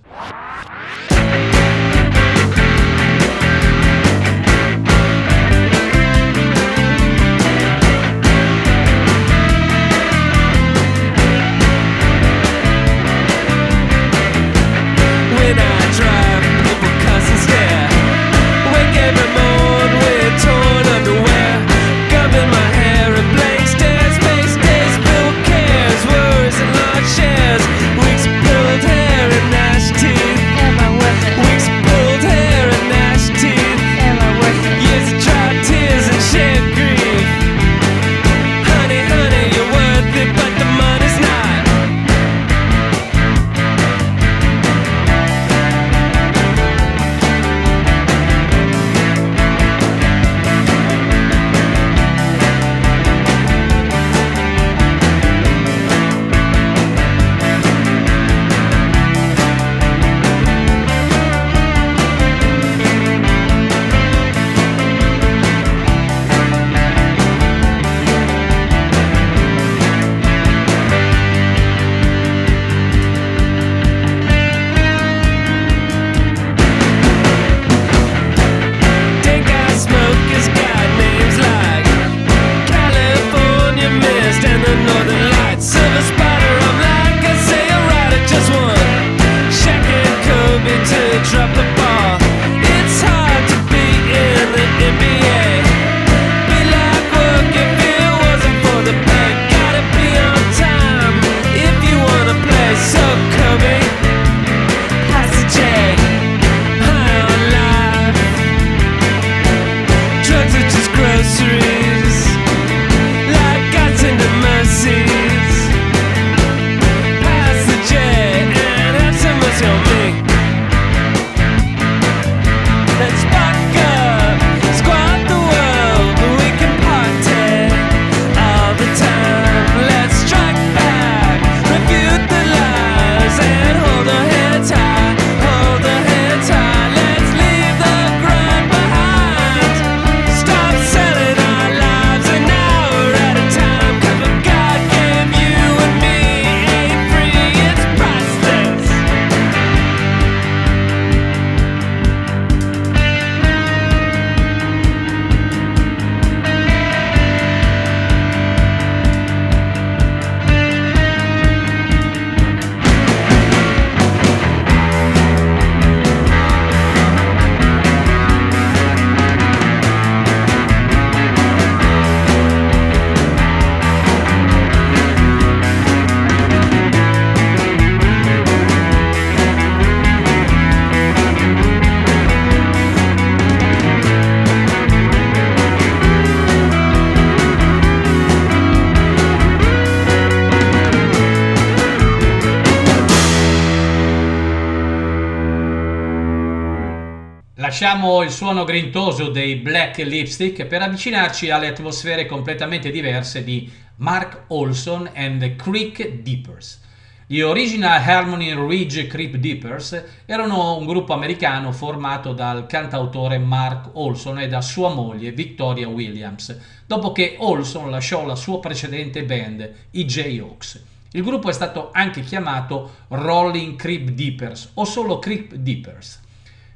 [197.81, 204.43] Lasciamo il suono grintoso dei Black Lipstick per avvicinarci alle atmosfere completamente diverse di Mark
[204.49, 206.79] Olson and the Creek Deepers.
[207.25, 214.37] Gli Original Harmony Ridge Creep Deepers erano un gruppo americano formato dal cantautore Mark Olson
[214.37, 216.55] e da sua moglie Victoria Williams,
[216.85, 220.83] dopo che Olson lasciò la sua precedente band, i J-Hawks.
[221.13, 226.20] Il gruppo è stato anche chiamato Rolling Creep Deepers o solo Creep Deepers.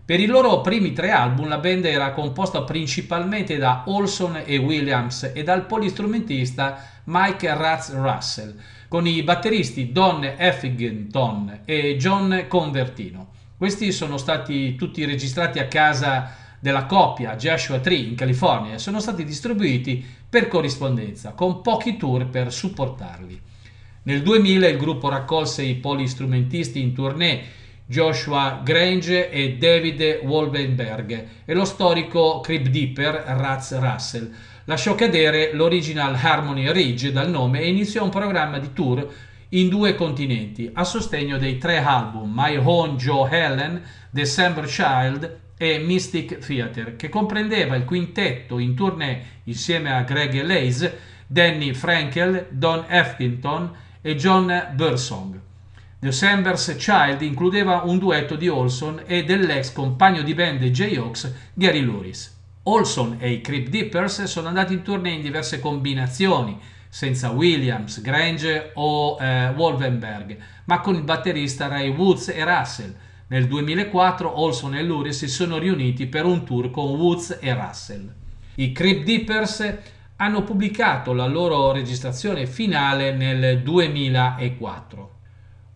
[0.05, 5.31] Per i loro primi tre album la band era composta principalmente da Olson e Williams
[5.33, 8.55] e dal polistrumentista Mike Ratz Russell,
[8.87, 13.29] con i batteristi Don Effington e John Convertino.
[13.57, 18.99] Questi sono stati tutti registrati a casa della coppia Joshua Tree in California e sono
[18.99, 23.41] stati distribuiti per corrispondenza, con pochi tour per supportarli.
[24.03, 31.53] Nel 2000 il gruppo raccolse i polistrumentisti in tournée Joshua Grange e David Wolbenberg e
[31.53, 34.33] lo storico Crib Deeper Raz Russell.
[34.63, 39.07] Lasciò cadere l'original Harmony Ridge dal nome e iniziò un programma di tour
[39.49, 45.77] in due continenti a sostegno dei tre album My Own Joe Helen, December Child e
[45.77, 50.97] Mystic Theater, che comprendeva il quintetto in tournée insieme a Greg Lace,
[51.27, 53.71] Danny Frankel, Don Effington
[54.01, 55.44] e John Bursong.
[56.05, 61.81] December's Child includeva un duetto di Olson e dell'ex compagno di band dei J-Hawks, Gary
[61.81, 62.31] Luris.
[62.61, 68.69] Olson e i Creep Dippers sono andati in tournée in diverse combinazioni, senza Williams, Grange
[68.75, 72.95] o eh, Wolvenberg, ma con il batterista Ray Woods e Russell.
[73.29, 78.13] Nel 2004 Olson e Luris si sono riuniti per un tour con Woods e Russell.
[78.57, 79.73] I Creep Dippers
[80.17, 85.14] hanno pubblicato la loro registrazione finale nel 2004.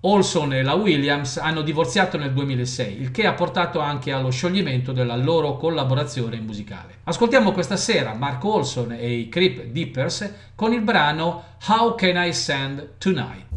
[0.01, 4.93] Olson e la Williams hanno divorziato nel 2006, il che ha portato anche allo scioglimento
[4.93, 6.99] della loro collaborazione musicale.
[7.03, 12.31] Ascoltiamo questa sera Mark Olson e i Creep Dippers con il brano How Can I
[12.31, 13.48] Send Tonight?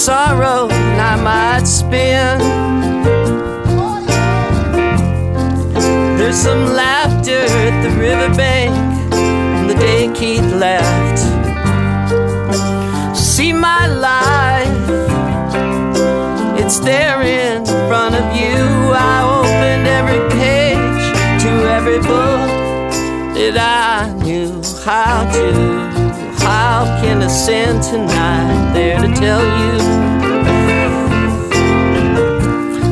[0.00, 2.40] Sorrow I might spend.
[6.18, 8.72] There's some laughter at the riverbank
[9.12, 11.18] on the day Keith left.
[13.14, 14.88] See my life,
[16.58, 18.56] it's there in front of you.
[18.94, 21.04] I opened every page
[21.42, 22.48] to every book
[23.36, 25.79] that I knew how to.
[26.80, 29.72] How can I send tonight there to tell you?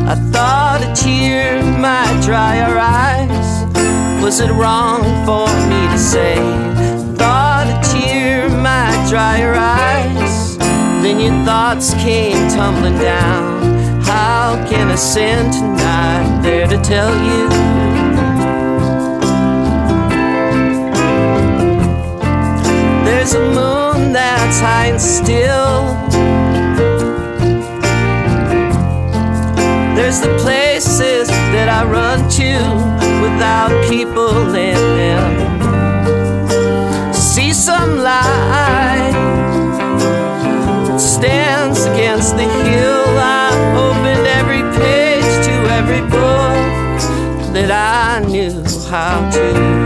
[0.07, 3.49] I thought a tear might dry your eyes.
[4.23, 6.37] Was it wrong for me to say?
[7.17, 10.59] Thought a tear might dry your eyes.
[11.03, 14.03] Then your thoughts came tumbling down.
[14.03, 17.49] How can I send tonight there to tell you?
[23.07, 23.78] There's a moon
[24.13, 25.95] that's high still.
[29.97, 32.53] There's the places that I run to
[33.23, 35.49] without people in them.
[37.13, 39.13] See some light
[40.87, 43.05] that stands against the hill.
[43.19, 49.78] I opened every page to every book that I knew how to.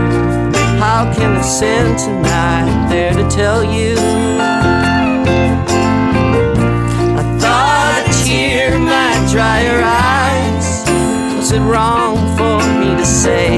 [1.03, 3.97] How can I send tonight there to tell you?
[7.19, 10.85] I thought a tear might dry your eyes.
[11.35, 13.57] Was it wrong for me to say?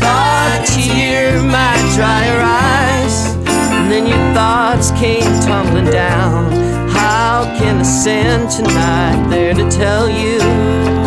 [0.00, 3.36] Thought a tear might dry your eyes.
[3.76, 6.52] And then your thoughts came tumbling down.
[6.88, 11.01] How can I send tonight there to tell you?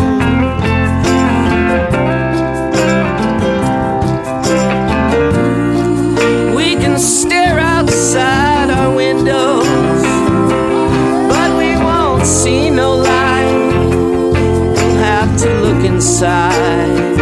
[15.96, 17.16] Inside.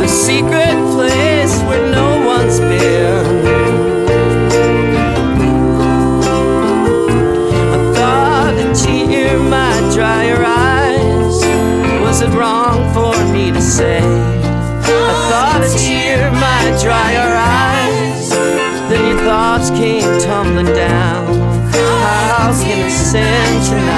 [0.00, 3.24] The secret place where no one's been.
[7.74, 11.36] I thought a tear might dry your eyes.
[12.02, 14.00] Was it wrong for me to say?
[14.02, 18.30] I thought a tear might dry your eyes,
[18.90, 21.26] then your thoughts came tumbling down.
[21.70, 23.97] How can I send tonight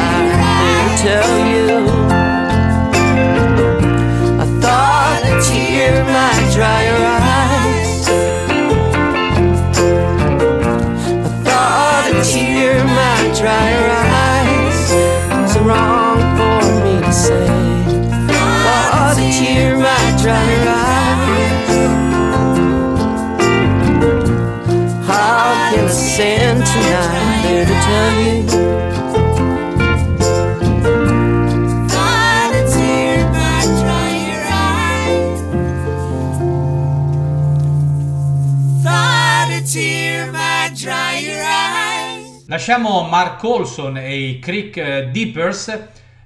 [42.61, 45.79] Lasciamo Mark Olson e i Creek eh, Deepers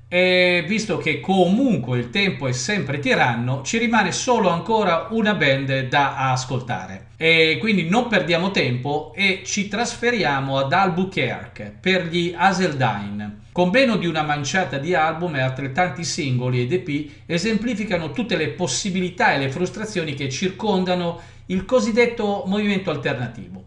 [0.08, 5.86] e visto che comunque il tempo è sempre tiranno, ci rimane solo ancora una band
[5.86, 7.10] da ascoltare.
[7.16, 13.42] E quindi non perdiamo tempo e ci trasferiamo ad Albuquerque per gli Hazeldine.
[13.52, 18.48] Con meno di una manciata di album e altrettanti singoli ed EP esemplificano tutte le
[18.48, 23.66] possibilità e le frustrazioni che circondano il cosiddetto movimento alternativo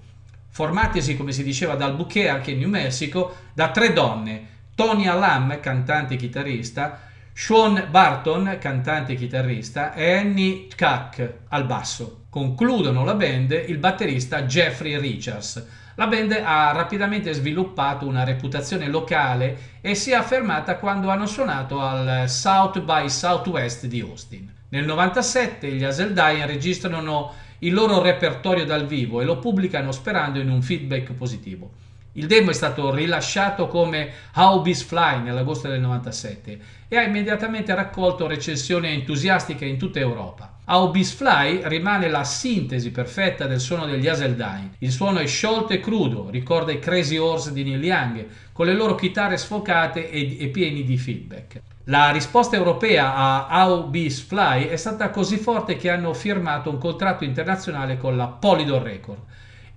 [0.58, 6.18] formatisi come si diceva ad Albuquerque, New Mexico, da tre donne, Tonya Lam, cantante e
[6.18, 7.00] chitarrista,
[7.32, 12.24] Sean Barton, cantante e chitarrista, e Annie Kak al basso.
[12.32, 15.64] Concludono la band il batterista Jeffrey Richards.
[15.94, 21.80] La band ha rapidamente sviluppato una reputazione locale e si è affermata quando hanno suonato
[21.82, 24.52] al South by Southwest di Austin.
[24.70, 30.50] Nel 97 gli Hazeldine registrano il loro repertorio dal vivo e lo pubblicano sperando in
[30.50, 31.72] un feedback positivo.
[32.14, 37.76] Il demo è stato rilasciato come How Bees Fly nell'agosto del 97 e ha immediatamente
[37.76, 40.58] raccolto recensioni entusiastiche in tutta Europa.
[40.66, 44.72] How Bees Fly rimane la sintesi perfetta del suono degli Hazeldine.
[44.80, 48.74] Il suono è sciolto e crudo, ricorda i Crazy Horse di Neil Young, con le
[48.74, 51.62] loro chitarre sfocate e, e pieni di feedback.
[51.90, 56.80] La risposta europea a How Bees Fly è stata così forte che hanno firmato un
[56.80, 59.20] contratto internazionale con la Polydor Record.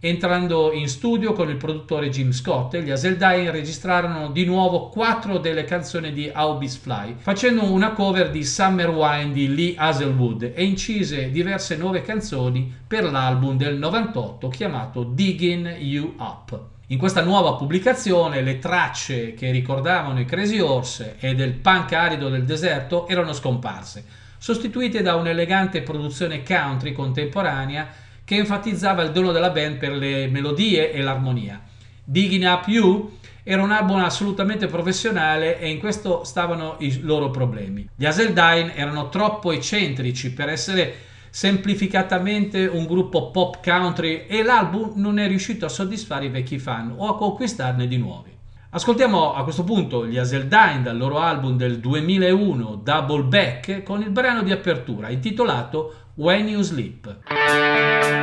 [0.00, 5.62] Entrando in studio con il produttore Jim Scott, gli Hazeldine registrarono di nuovo quattro delle
[5.62, 10.64] canzoni di How Bees Fly, facendo una cover di Summer Wine di Lee Hazelwood e
[10.64, 16.79] incise diverse nuove canzoni per l'album del 98 chiamato Digging You Up.
[16.90, 22.28] In questa nuova pubblicazione le tracce che ricordavano i Crazy Horse e del punk arido
[22.28, 24.04] del deserto erano scomparse,
[24.38, 27.86] sostituite da un'elegante produzione country contemporanea
[28.24, 31.62] che enfatizzava il dono della band per le melodie e l'armonia.
[32.02, 37.88] Digging Up You era un album assolutamente professionale e in questo stavano i loro problemi.
[37.94, 45.18] Gli Hazeldine erano troppo eccentrici per essere semplificatamente un gruppo pop country e l'album non
[45.18, 48.36] è riuscito a soddisfare i vecchi fan o a conquistarne di nuovi.
[48.72, 54.10] Ascoltiamo a questo punto gli Hazeldine dal loro album del 2001 Double Back con il
[54.10, 58.19] brano di apertura intitolato When You Sleep.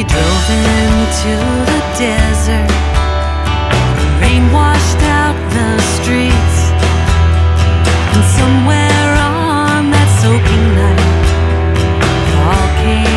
[0.00, 1.34] We drove into
[1.68, 2.72] the desert.
[4.00, 6.58] The rain washed out the streets.
[8.14, 11.04] And somewhere on that soaking night,
[12.16, 13.09] it all came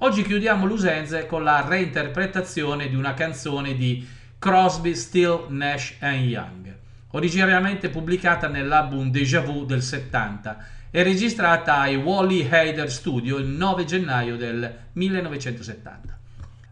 [0.00, 4.06] Oggi chiudiamo l'usenze con la reinterpretazione di una canzone di
[4.40, 6.72] Crosby, Still, Nash Young,
[7.10, 13.84] originariamente pubblicata nell'album Deja Vu del 70 e registrata ai Wally Heider Studio il 9
[13.84, 16.18] gennaio del 1970.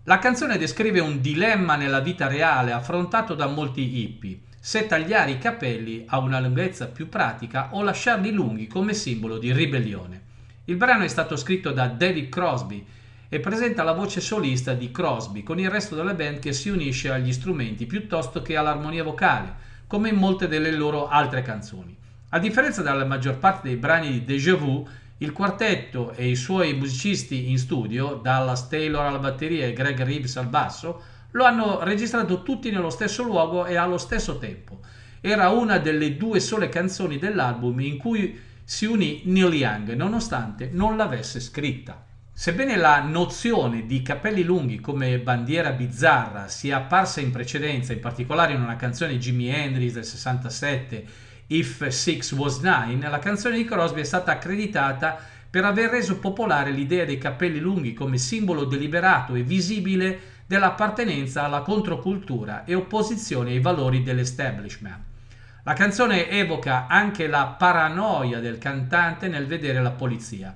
[0.05, 5.39] La canzone descrive un dilemma nella vita reale affrontato da molti hippie, se tagliare i
[5.39, 10.23] capelli a una lunghezza più pratica o lasciarli lunghi come simbolo di ribellione.
[10.67, 12.87] Il brano è stato scritto da David Crosby
[13.29, 17.11] e presenta la voce solista di Crosby con il resto della band che si unisce
[17.11, 19.55] agli strumenti piuttosto che all'armonia vocale,
[19.87, 21.97] come in molte delle loro altre canzoni.
[22.31, 24.87] A differenza della maggior parte dei brani di Deja Vu,
[25.19, 30.37] il quartetto e i suoi musicisti in studio, Dallas Taylor alla batteria e Greg Reeves
[30.37, 34.81] al basso, lo hanno registrato tutti nello stesso luogo e allo stesso tempo.
[35.21, 40.97] Era una delle due sole canzoni dell'album in cui si unì Neil Young, nonostante non
[40.97, 42.06] l'avesse scritta.
[42.39, 48.53] Sebbene la nozione di capelli lunghi come bandiera bizzarra sia apparsa in precedenza, in particolare
[48.53, 51.05] in una canzone di Jimi Hendrix del 67,
[51.47, 55.19] If Six Was Nine, la canzone di Crosby è stata accreditata
[55.49, 61.63] per aver reso popolare l'idea dei capelli lunghi come simbolo deliberato e visibile dell'appartenenza alla
[61.63, 64.99] controcultura e opposizione ai valori dell'establishment.
[65.63, 70.55] La canzone evoca anche la paranoia del cantante nel vedere la polizia.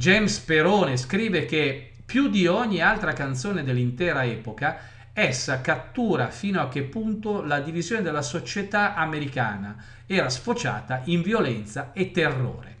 [0.00, 4.78] James Perone scrive che più di ogni altra canzone dell'intera epoca,
[5.12, 11.92] essa cattura fino a che punto la divisione della società americana era sfociata in violenza
[11.92, 12.76] e terrore.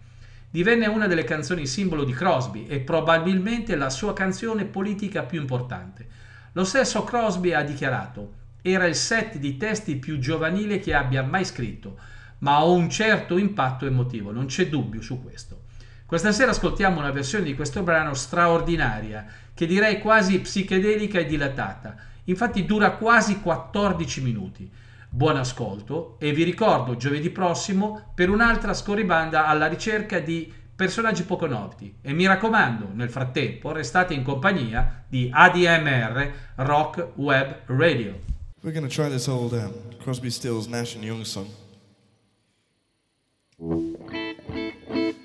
[0.48, 6.08] Divenne una delle canzoni simbolo di Crosby e probabilmente la sua canzone politica più importante.
[6.52, 8.32] Lo stesso Crosby ha dichiarato:
[8.62, 11.98] Era il set di testi più giovanile che abbia mai scritto,
[12.38, 15.68] ma ha un certo impatto emotivo, non c'è dubbio su questo.
[16.10, 19.24] Questa sera ascoltiamo una versione di questo brano straordinaria,
[19.54, 21.94] che direi quasi psichedelica e dilatata.
[22.24, 24.68] Infatti dura quasi 14 minuti.
[25.08, 31.46] Buon ascolto e vi ricordo giovedì prossimo per un'altra scorribanda alla ricerca di personaggi poco
[31.46, 31.98] noti.
[32.02, 38.18] E mi raccomando, nel frattempo restate in compagnia di ADMR Rock Web Radio.
[38.62, 39.72] We're going to try this old um,
[40.02, 41.46] Crosby, Stills, Nash and Young song.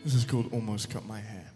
[0.05, 1.51] This is called Almost Cut My Hair.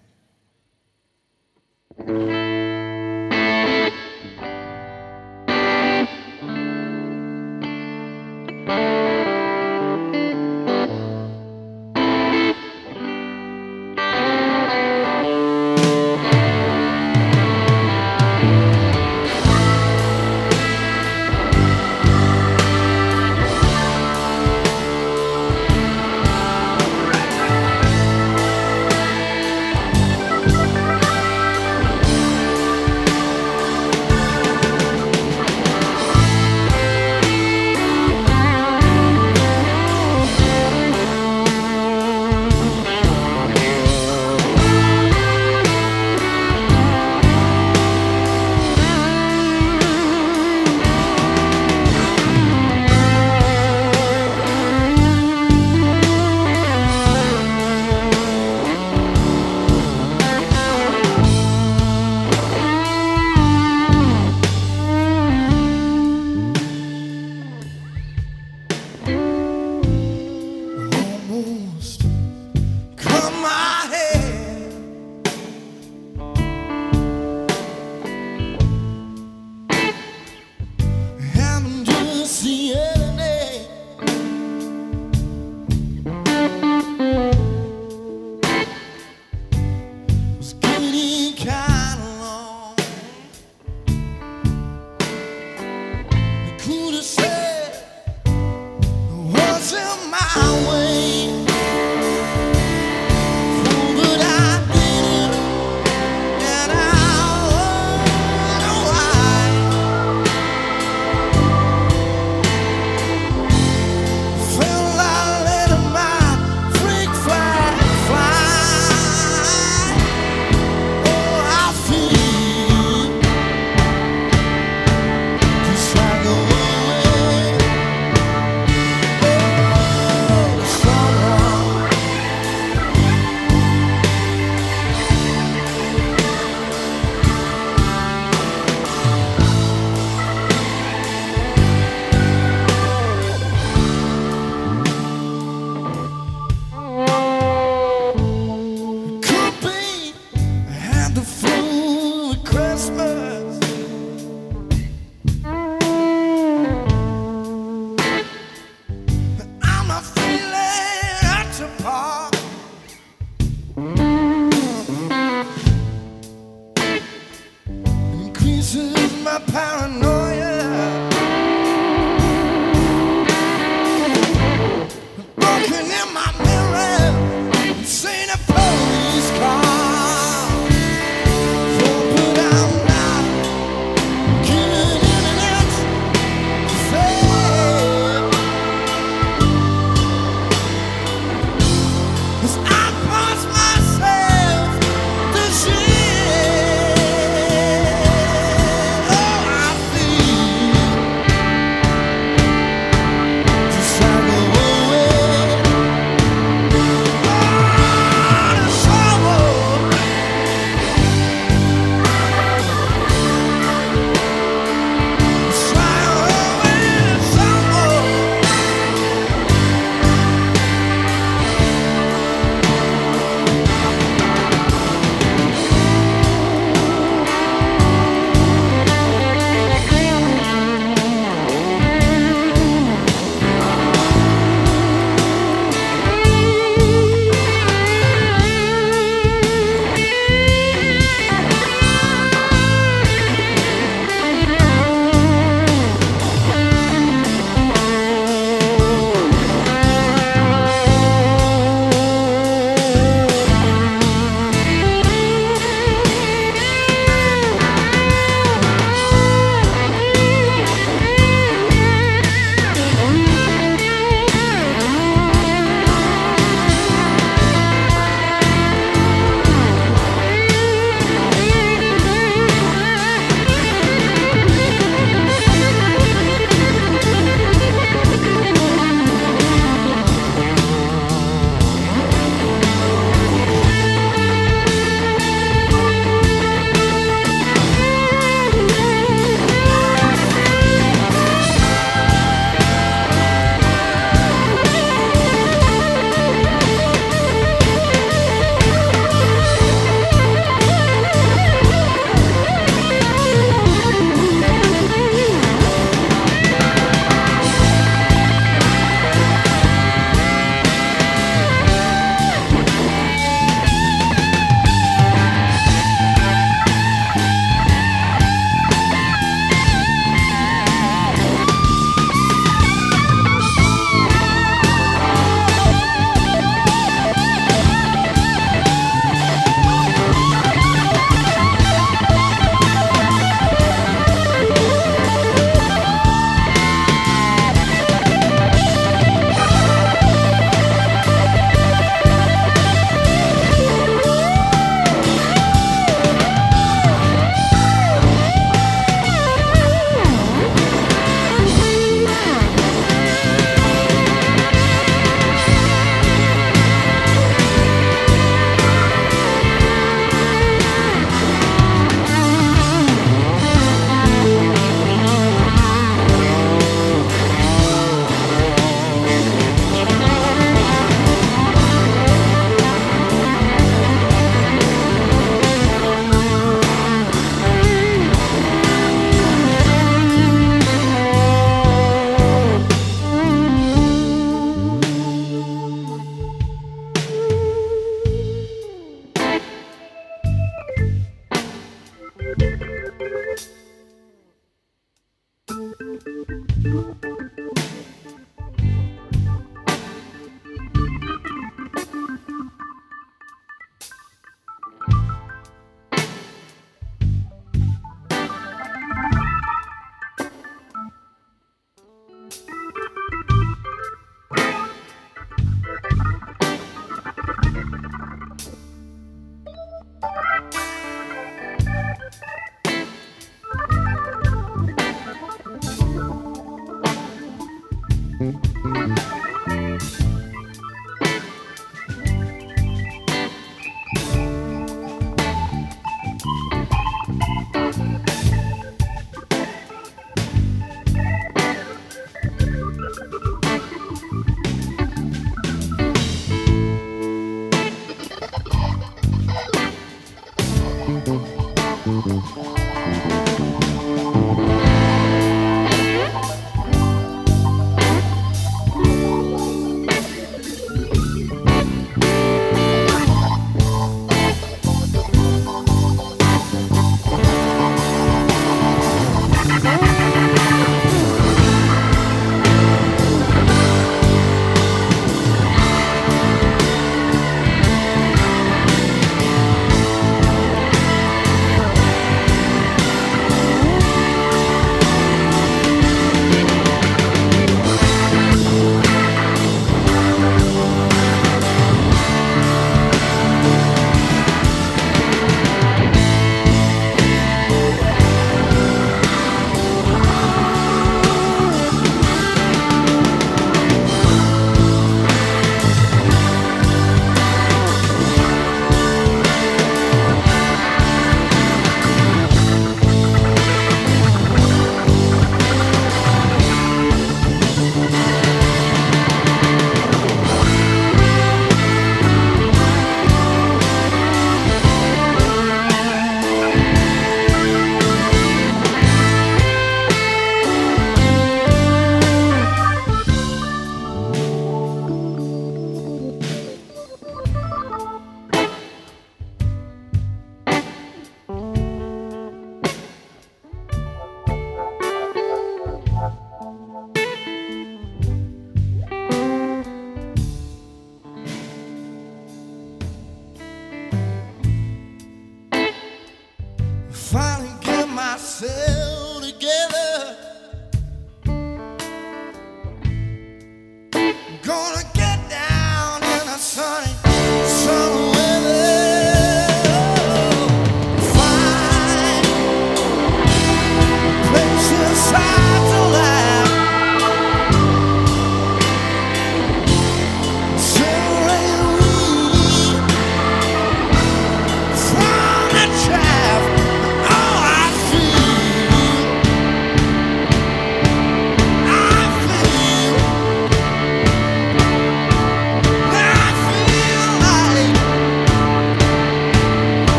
[8.65, 9.08] Almost